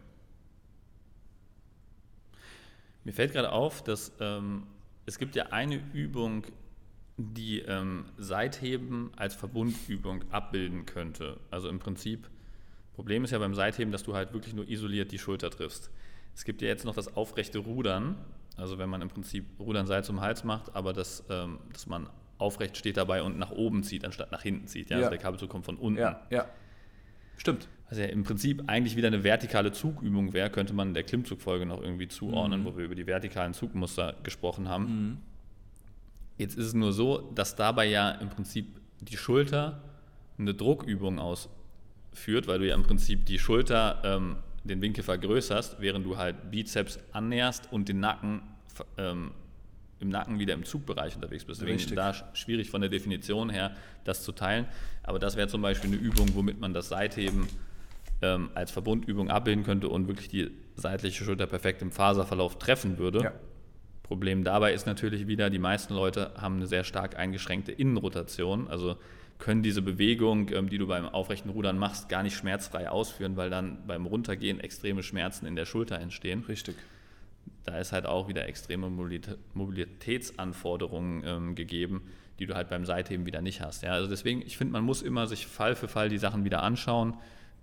[3.05, 4.65] Mir fällt gerade auf, dass ähm,
[5.11, 6.47] es gibt ja eine Übung,
[7.17, 11.41] die ähm, Seitheben als Verbundübung abbilden könnte.
[11.51, 12.31] Also im Prinzip,
[12.95, 15.91] Problem ist ja beim Seitheben, dass du halt wirklich nur isoliert die Schulter triffst.
[16.37, 18.15] Es gibt ja jetzt noch das aufrechte Rudern,
[18.57, 22.09] also wenn man im Prinzip Rudern Seil zum Hals macht, aber das, ähm, dass man
[22.39, 24.91] aufrecht steht dabei und nach oben zieht, anstatt nach hinten zieht.
[24.91, 24.97] Ja?
[24.97, 25.07] Also ja.
[25.09, 25.99] Also der Kabelzug kommt von unten.
[25.99, 26.47] Ja, ja.
[27.41, 27.69] Stimmt.
[27.89, 31.81] Also ja im Prinzip eigentlich wieder eine vertikale Zugübung wäre, könnte man der Klimmzugfolge noch
[31.81, 32.65] irgendwie zuordnen, mhm.
[32.67, 34.85] wo wir über die vertikalen Zugmuster gesprochen haben.
[34.85, 35.19] Mhm.
[36.37, 38.67] Jetzt ist es nur so, dass dabei ja im Prinzip
[39.01, 39.83] die Schulter
[40.39, 46.05] eine Druckübung ausführt, weil du ja im Prinzip die Schulter ähm, den Winkel vergrößerst, während
[46.05, 48.43] du halt Bizeps annäherst und den Nacken
[48.99, 49.31] ähm,
[50.01, 51.61] im Nacken wieder im Zugbereich unterwegs bist.
[51.61, 54.67] Deswegen ist da schwierig von der Definition her, das zu teilen.
[55.03, 57.47] Aber das wäre zum Beispiel eine Übung, womit man das Seitheben
[58.23, 63.23] ähm, als Verbundübung abbilden könnte und wirklich die seitliche Schulter perfekt im Faserverlauf treffen würde.
[63.23, 63.33] Ja.
[64.03, 68.97] Problem dabei ist natürlich wieder, die meisten Leute haben eine sehr stark eingeschränkte Innenrotation, also
[69.39, 73.51] können diese Bewegung, ähm, die du beim aufrechten Rudern machst, gar nicht schmerzfrei ausführen, weil
[73.51, 76.45] dann beim Runtergehen extreme Schmerzen in der Schulter entstehen.
[76.49, 76.77] Richtig.
[77.65, 78.89] Da ist halt auch wieder extreme
[79.55, 82.03] Mobilitätsanforderungen ähm, gegeben,
[82.39, 83.83] die du halt beim Seitheben wieder nicht hast.
[83.83, 86.63] Ja, also deswegen, ich finde, man muss immer sich Fall für Fall die Sachen wieder
[86.63, 87.17] anschauen.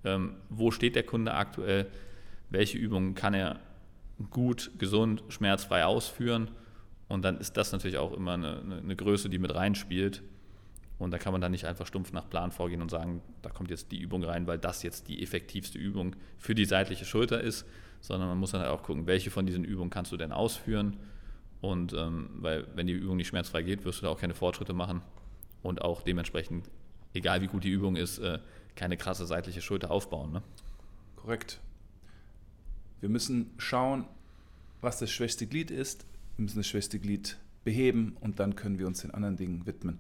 [0.04, 1.88] Ähm, wo steht der Kunde aktuell?
[2.50, 3.60] Welche Übungen kann er
[4.30, 6.52] gut, gesund, schmerzfrei ausführen?
[7.08, 10.22] Und dann ist das natürlich auch immer eine, eine Größe, die mit reinspielt.
[11.00, 13.70] Und da kann man dann nicht einfach stumpf nach Plan vorgehen und sagen, da kommt
[13.70, 17.66] jetzt die Übung rein, weil das jetzt die effektivste Übung für die seitliche Schulter ist,
[18.02, 20.98] sondern man muss dann halt auch gucken, welche von diesen Übungen kannst du denn ausführen.
[21.62, 24.74] Und ähm, weil wenn die Übung nicht schmerzfrei geht, wirst du da auch keine Fortschritte
[24.74, 25.02] machen
[25.64, 26.70] und auch dementsprechend,
[27.14, 28.40] egal wie gut die Übung ist, äh,
[28.76, 30.32] keine krasse seitliche Schulter aufbauen.
[30.32, 30.44] Ne?
[31.16, 31.60] Korrekt.
[33.00, 34.06] Wir müssen schauen,
[34.82, 36.06] was das schwächste Glied ist.
[36.36, 40.00] Wir müssen das schwächste Glied beheben und dann können wir uns den anderen Dingen widmen.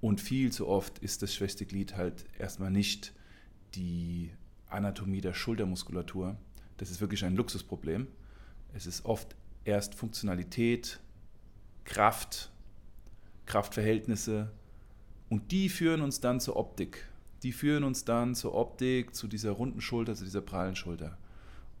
[0.00, 3.12] Und viel zu oft ist das schwächste Glied halt erstmal nicht
[3.74, 4.30] die
[4.68, 6.36] Anatomie der Schultermuskulatur.
[6.80, 8.06] Das ist wirklich ein Luxusproblem.
[8.72, 11.00] Es ist oft erst Funktionalität,
[11.84, 12.50] Kraft,
[13.46, 14.50] Kraftverhältnisse
[15.28, 17.06] und die führen uns dann zur Optik.
[17.42, 21.18] Die führen uns dann zur Optik, zu dieser runden Schulter, zu dieser prallen Schulter.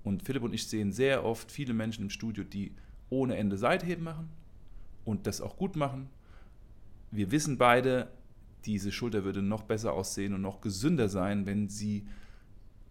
[0.04, 2.72] Und Philipp und ich sehen sehr oft viele Menschen im Studio, die
[3.10, 4.28] ohne Ende Seitheben machen
[5.04, 6.08] und das auch gut machen
[7.10, 8.08] wir wissen beide,
[8.64, 12.06] diese Schulter würde noch besser aussehen und noch gesünder sein, wenn sie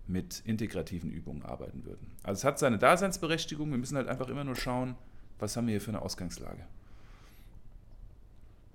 [0.10, 2.12] mit integrativen Übungen arbeiten würden.
[2.24, 4.96] Also es hat seine Daseinsberechtigung, wir müssen halt einfach immer nur schauen,
[5.38, 6.66] was haben wir hier für eine Ausgangslage.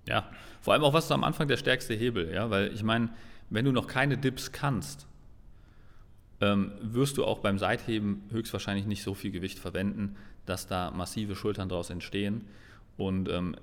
[0.07, 0.31] Ja,
[0.61, 3.11] vor allem auch was ist am Anfang der stärkste Hebel, ja, weil ich meine,
[3.51, 5.07] wenn du noch keine Dips kannst,
[6.41, 10.17] ähm, wirst du auch beim Seitheben höchstwahrscheinlich nicht so viel Gewicht verwenden,
[10.47, 12.45] dass da massive Schultern daraus entstehen.
[12.97, 13.57] Und ähm,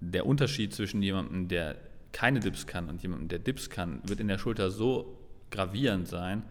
[0.00, 1.76] der Unterschied zwischen jemandem, der
[2.12, 5.18] keine Dips kann und jemandem, der Dips kann, wird in der Schulter so
[5.50, 6.42] gravierend sein,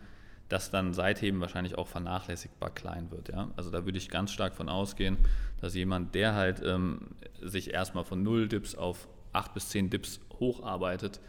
[0.50, 3.30] dass dann Seitheben wahrscheinlich auch vernachlässigbar klein wird.
[3.30, 3.52] Ja?
[3.58, 5.18] Also da würde ich ganz stark von ausgehen,
[5.60, 7.10] dass jemand, der halt ähm,
[7.42, 11.20] sich erstmal von 0 Dips auf 8 bis 10 Dips hocharbeitet,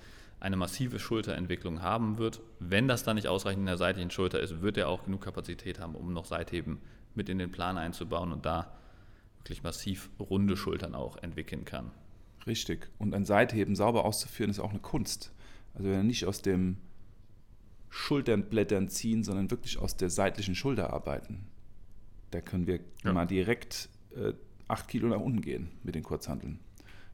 [0.41, 2.41] eine massive Schulterentwicklung haben wird.
[2.61, 5.81] Wenn das dann nicht ausreichend in der seitlichen Schulter ist, wird er auch genug Kapazität
[5.81, 6.81] haben, um noch Seitheben
[7.15, 8.73] mit in den Plan einzubauen und da
[9.39, 11.91] wirklich massiv runde Schultern auch entwickeln kann.
[12.47, 12.89] Richtig.
[12.99, 15.33] Und ein Seitheben sauber auszuführen ist auch eine Kunst.
[15.75, 16.79] Also wenn wir nicht aus dem
[17.91, 21.47] Schulternblättern ziehen, sondern wirklich aus der seitlichen Schulter arbeiten.
[22.31, 23.13] Da können wir ja.
[23.13, 24.33] mal direkt äh,
[24.69, 26.59] 8 Kilo nach unten gehen mit den Kurzhanteln.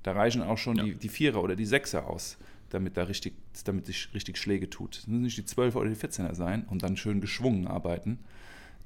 [0.03, 0.85] Da reichen auch schon ja.
[0.85, 2.37] die, die Vierer oder die Sechser aus,
[2.71, 4.99] damit da richtig, damit sich richtig Schläge tut.
[4.99, 8.19] Es müssen nicht die Zwölfer oder die 14er sein und dann schön geschwungen arbeiten.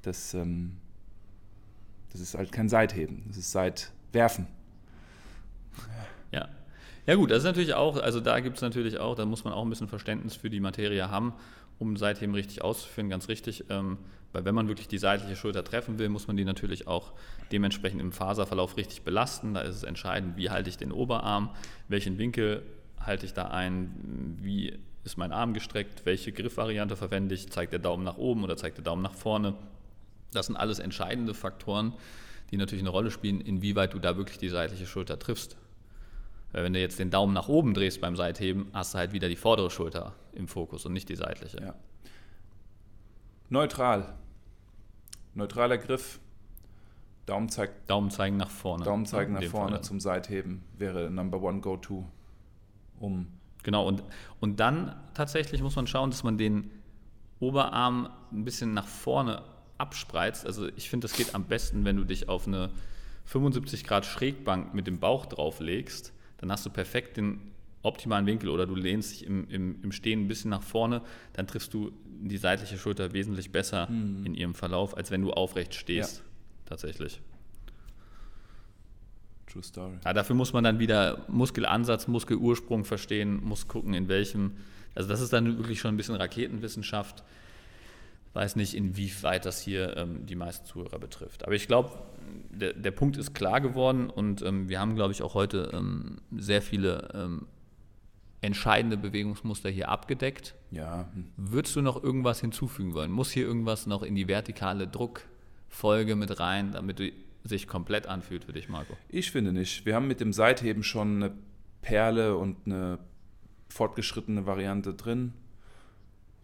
[0.03, 0.77] Das, ähm,
[2.11, 4.47] das ist halt kein Seitheben, das ist Seitwerfen.
[6.31, 6.47] Ja.
[7.05, 9.51] Ja gut, das ist natürlich auch, also da gibt es natürlich auch, da muss man
[9.51, 11.33] auch ein bisschen Verständnis für die Materie haben,
[11.79, 13.65] um Seitheben richtig auszuführen, ganz richtig.
[13.69, 13.97] Ähm,
[14.31, 17.13] weil wenn man wirklich die seitliche Schulter treffen will, muss man die natürlich auch
[17.51, 19.55] dementsprechend im Faserverlauf richtig belasten.
[19.55, 21.49] Da ist es entscheidend, wie halte ich den Oberarm,
[21.87, 22.61] welchen Winkel
[22.99, 27.79] halte ich da ein, wie ist mein Arm gestreckt, welche Griffvariante verwende ich, zeigt der
[27.79, 29.55] Daumen nach oben oder zeigt der Daumen nach vorne.
[30.31, 31.93] Das sind alles entscheidende Faktoren,
[32.51, 35.57] die natürlich eine Rolle spielen, inwieweit du da wirklich die seitliche Schulter triffst.
[36.51, 39.29] Weil wenn du jetzt den Daumen nach oben drehst beim Seitheben, hast du halt wieder
[39.29, 41.61] die vordere Schulter im Fokus und nicht die seitliche.
[41.61, 41.75] Ja.
[43.49, 44.15] Neutral.
[45.35, 46.19] Neutraler Griff.
[47.25, 48.83] Daumen, zeigt, Daumen zeigen nach vorne.
[48.83, 49.83] Daumen zeigen nach vorne Fall.
[49.83, 52.07] zum Seitheben wäre Number One Go-To.
[52.99, 53.27] Um
[53.61, 54.03] genau, und,
[54.39, 56.71] und dann tatsächlich muss man schauen, dass man den
[57.39, 59.43] Oberarm ein bisschen nach vorne
[59.77, 60.47] abspreizt.
[60.47, 62.71] Also ich finde, das geht am besten, wenn du dich auf eine
[63.25, 67.39] 75 Grad Schrägbank mit dem Bauch drauflegst dann hast du perfekt den
[67.81, 71.01] optimalen Winkel oder du lehnst dich im, im, im Stehen ein bisschen nach vorne,
[71.33, 74.25] dann triffst du die seitliche Schulter wesentlich besser mhm.
[74.25, 76.17] in ihrem Verlauf, als wenn du aufrecht stehst.
[76.17, 76.23] Ja.
[76.65, 77.21] Tatsächlich.
[79.47, 79.93] True Story.
[80.05, 84.57] Ja, dafür muss man dann wieder Muskelansatz, Muskelursprung verstehen, muss gucken, in welchem.
[84.93, 87.23] Also, das ist dann wirklich schon ein bisschen Raketenwissenschaft.
[88.33, 91.45] Weiß nicht, inwieweit das hier ähm, die meisten Zuhörer betrifft.
[91.45, 91.91] Aber ich glaube,
[92.51, 96.21] der, der Punkt ist klar geworden und ähm, wir haben, glaube ich, auch heute ähm,
[96.31, 97.47] sehr viele ähm,
[98.41, 100.55] entscheidende Bewegungsmuster hier abgedeckt.
[100.71, 101.09] Ja.
[101.35, 103.11] Würdest du noch irgendwas hinzufügen wollen?
[103.11, 107.11] Muss hier irgendwas noch in die vertikale Druckfolge mit rein, damit du
[107.43, 108.95] sich komplett anfühlt für dich, Marco?
[109.09, 109.85] Ich finde nicht.
[109.85, 111.33] Wir haben mit dem Seitheben schon eine
[111.81, 112.99] Perle und eine
[113.69, 115.33] fortgeschrittene Variante drin.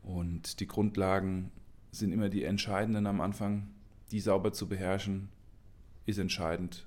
[0.03, 1.51] Und die Grundlagen
[1.97, 3.67] sind immer die entscheidenden am Anfang,
[4.11, 5.29] die sauber zu beherrschen
[6.05, 6.85] ist entscheidend.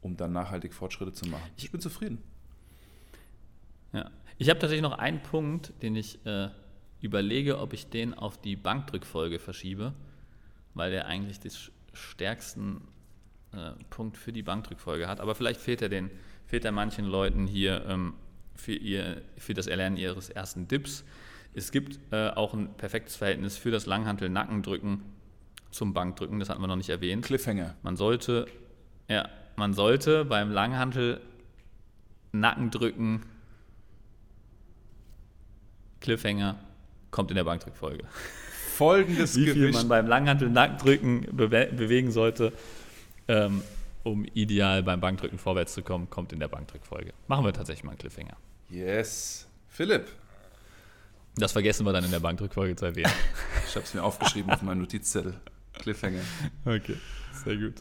[0.00, 1.50] um dann nachhaltig Fortschritte zu machen.
[1.56, 2.18] Ich bin zufrieden.
[3.94, 4.10] Ja.
[4.36, 6.50] Ich habe tatsächlich noch einen Punkt, den ich äh,
[7.00, 9.94] überlege, ob ich den auf die Bankdrückfolge verschiebe,
[10.74, 11.52] weil der eigentlich den
[11.94, 12.82] stärksten
[13.52, 15.20] äh, Punkt für die Bankdrückfolge hat.
[15.20, 16.10] Aber vielleicht fehlt er, den,
[16.46, 18.14] fehlt er manchen Leuten hier ähm,
[18.54, 21.04] für, ihr, für das Erlernen ihres ersten Dips.
[21.54, 25.02] Es gibt äh, auch ein perfektes Verhältnis für das Langhantel-Nackendrücken
[25.70, 27.24] zum Bankdrücken, das hatten wir noch nicht erwähnt.
[27.24, 27.74] Cliffhanger.
[27.82, 28.46] Man sollte,
[29.08, 31.20] ja, man sollte beim Langhantel
[32.32, 33.22] Nackendrücken
[36.00, 36.58] Cliffhanger
[37.10, 38.04] kommt in der Bankdrückfolge.
[38.76, 39.74] Folgendes Wie viel Gewicht.
[39.74, 42.52] man beim Langhantel Nackendrücken bewe bewegen sollte,
[43.28, 43.62] ähm,
[44.02, 47.12] um ideal beim Bankdrücken vorwärts zu kommen, kommt in der Bankdrückfolge.
[47.26, 48.36] Machen wir tatsächlich mal einen Cliffhanger.
[48.68, 49.46] Yes.
[49.68, 50.08] Philipp.
[51.36, 53.12] Das vergessen wir dann in der Bankdrückfolge zu erwähnen.
[53.68, 55.34] ich habe es mir aufgeschrieben auf meinem Notizzettel.
[55.72, 56.20] Cliffhanger.
[56.64, 56.96] Okay,
[57.44, 57.74] sehr gut.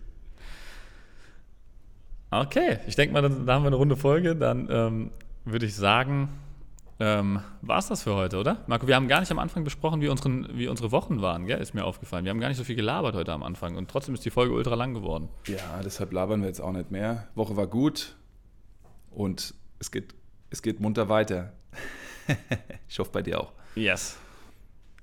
[2.32, 4.36] Okay, ich denke mal, da haben wir eine runde Folge.
[4.36, 5.12] Dann ähm,
[5.45, 6.30] würde ich sagen,
[6.99, 8.64] ähm, war es das für heute, oder?
[8.66, 11.60] Marco, wir haben gar nicht am Anfang besprochen, wie, unseren, wie unsere Wochen waren, gell?
[11.60, 12.26] ist mir aufgefallen.
[12.26, 14.54] Wir haben gar nicht so viel gelabert heute am Anfang und trotzdem ist die Folge
[14.54, 15.30] ultra lang geworden.
[15.47, 17.28] Ja, deshalb labern wir jetzt auch nicht mehr.
[17.36, 18.16] Woche war gut
[19.12, 20.16] und es geht,
[20.49, 21.54] es geht munter weiter.
[22.88, 23.51] ich hoffe bei dir auch.
[23.76, 24.17] Yes.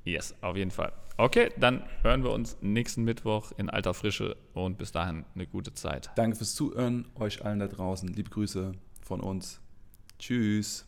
[0.05, 0.93] Yes, auf jeden Fall.
[1.17, 5.75] Okay, dann hören wir uns nächsten Mittwoch in alter Frische und bis dahin eine gute
[5.75, 6.11] Zeit.
[6.17, 8.09] Danke fürs Zuhören, euch allen da draußen.
[8.09, 9.61] Liebe Grüße von uns.
[10.19, 10.87] Tschüss.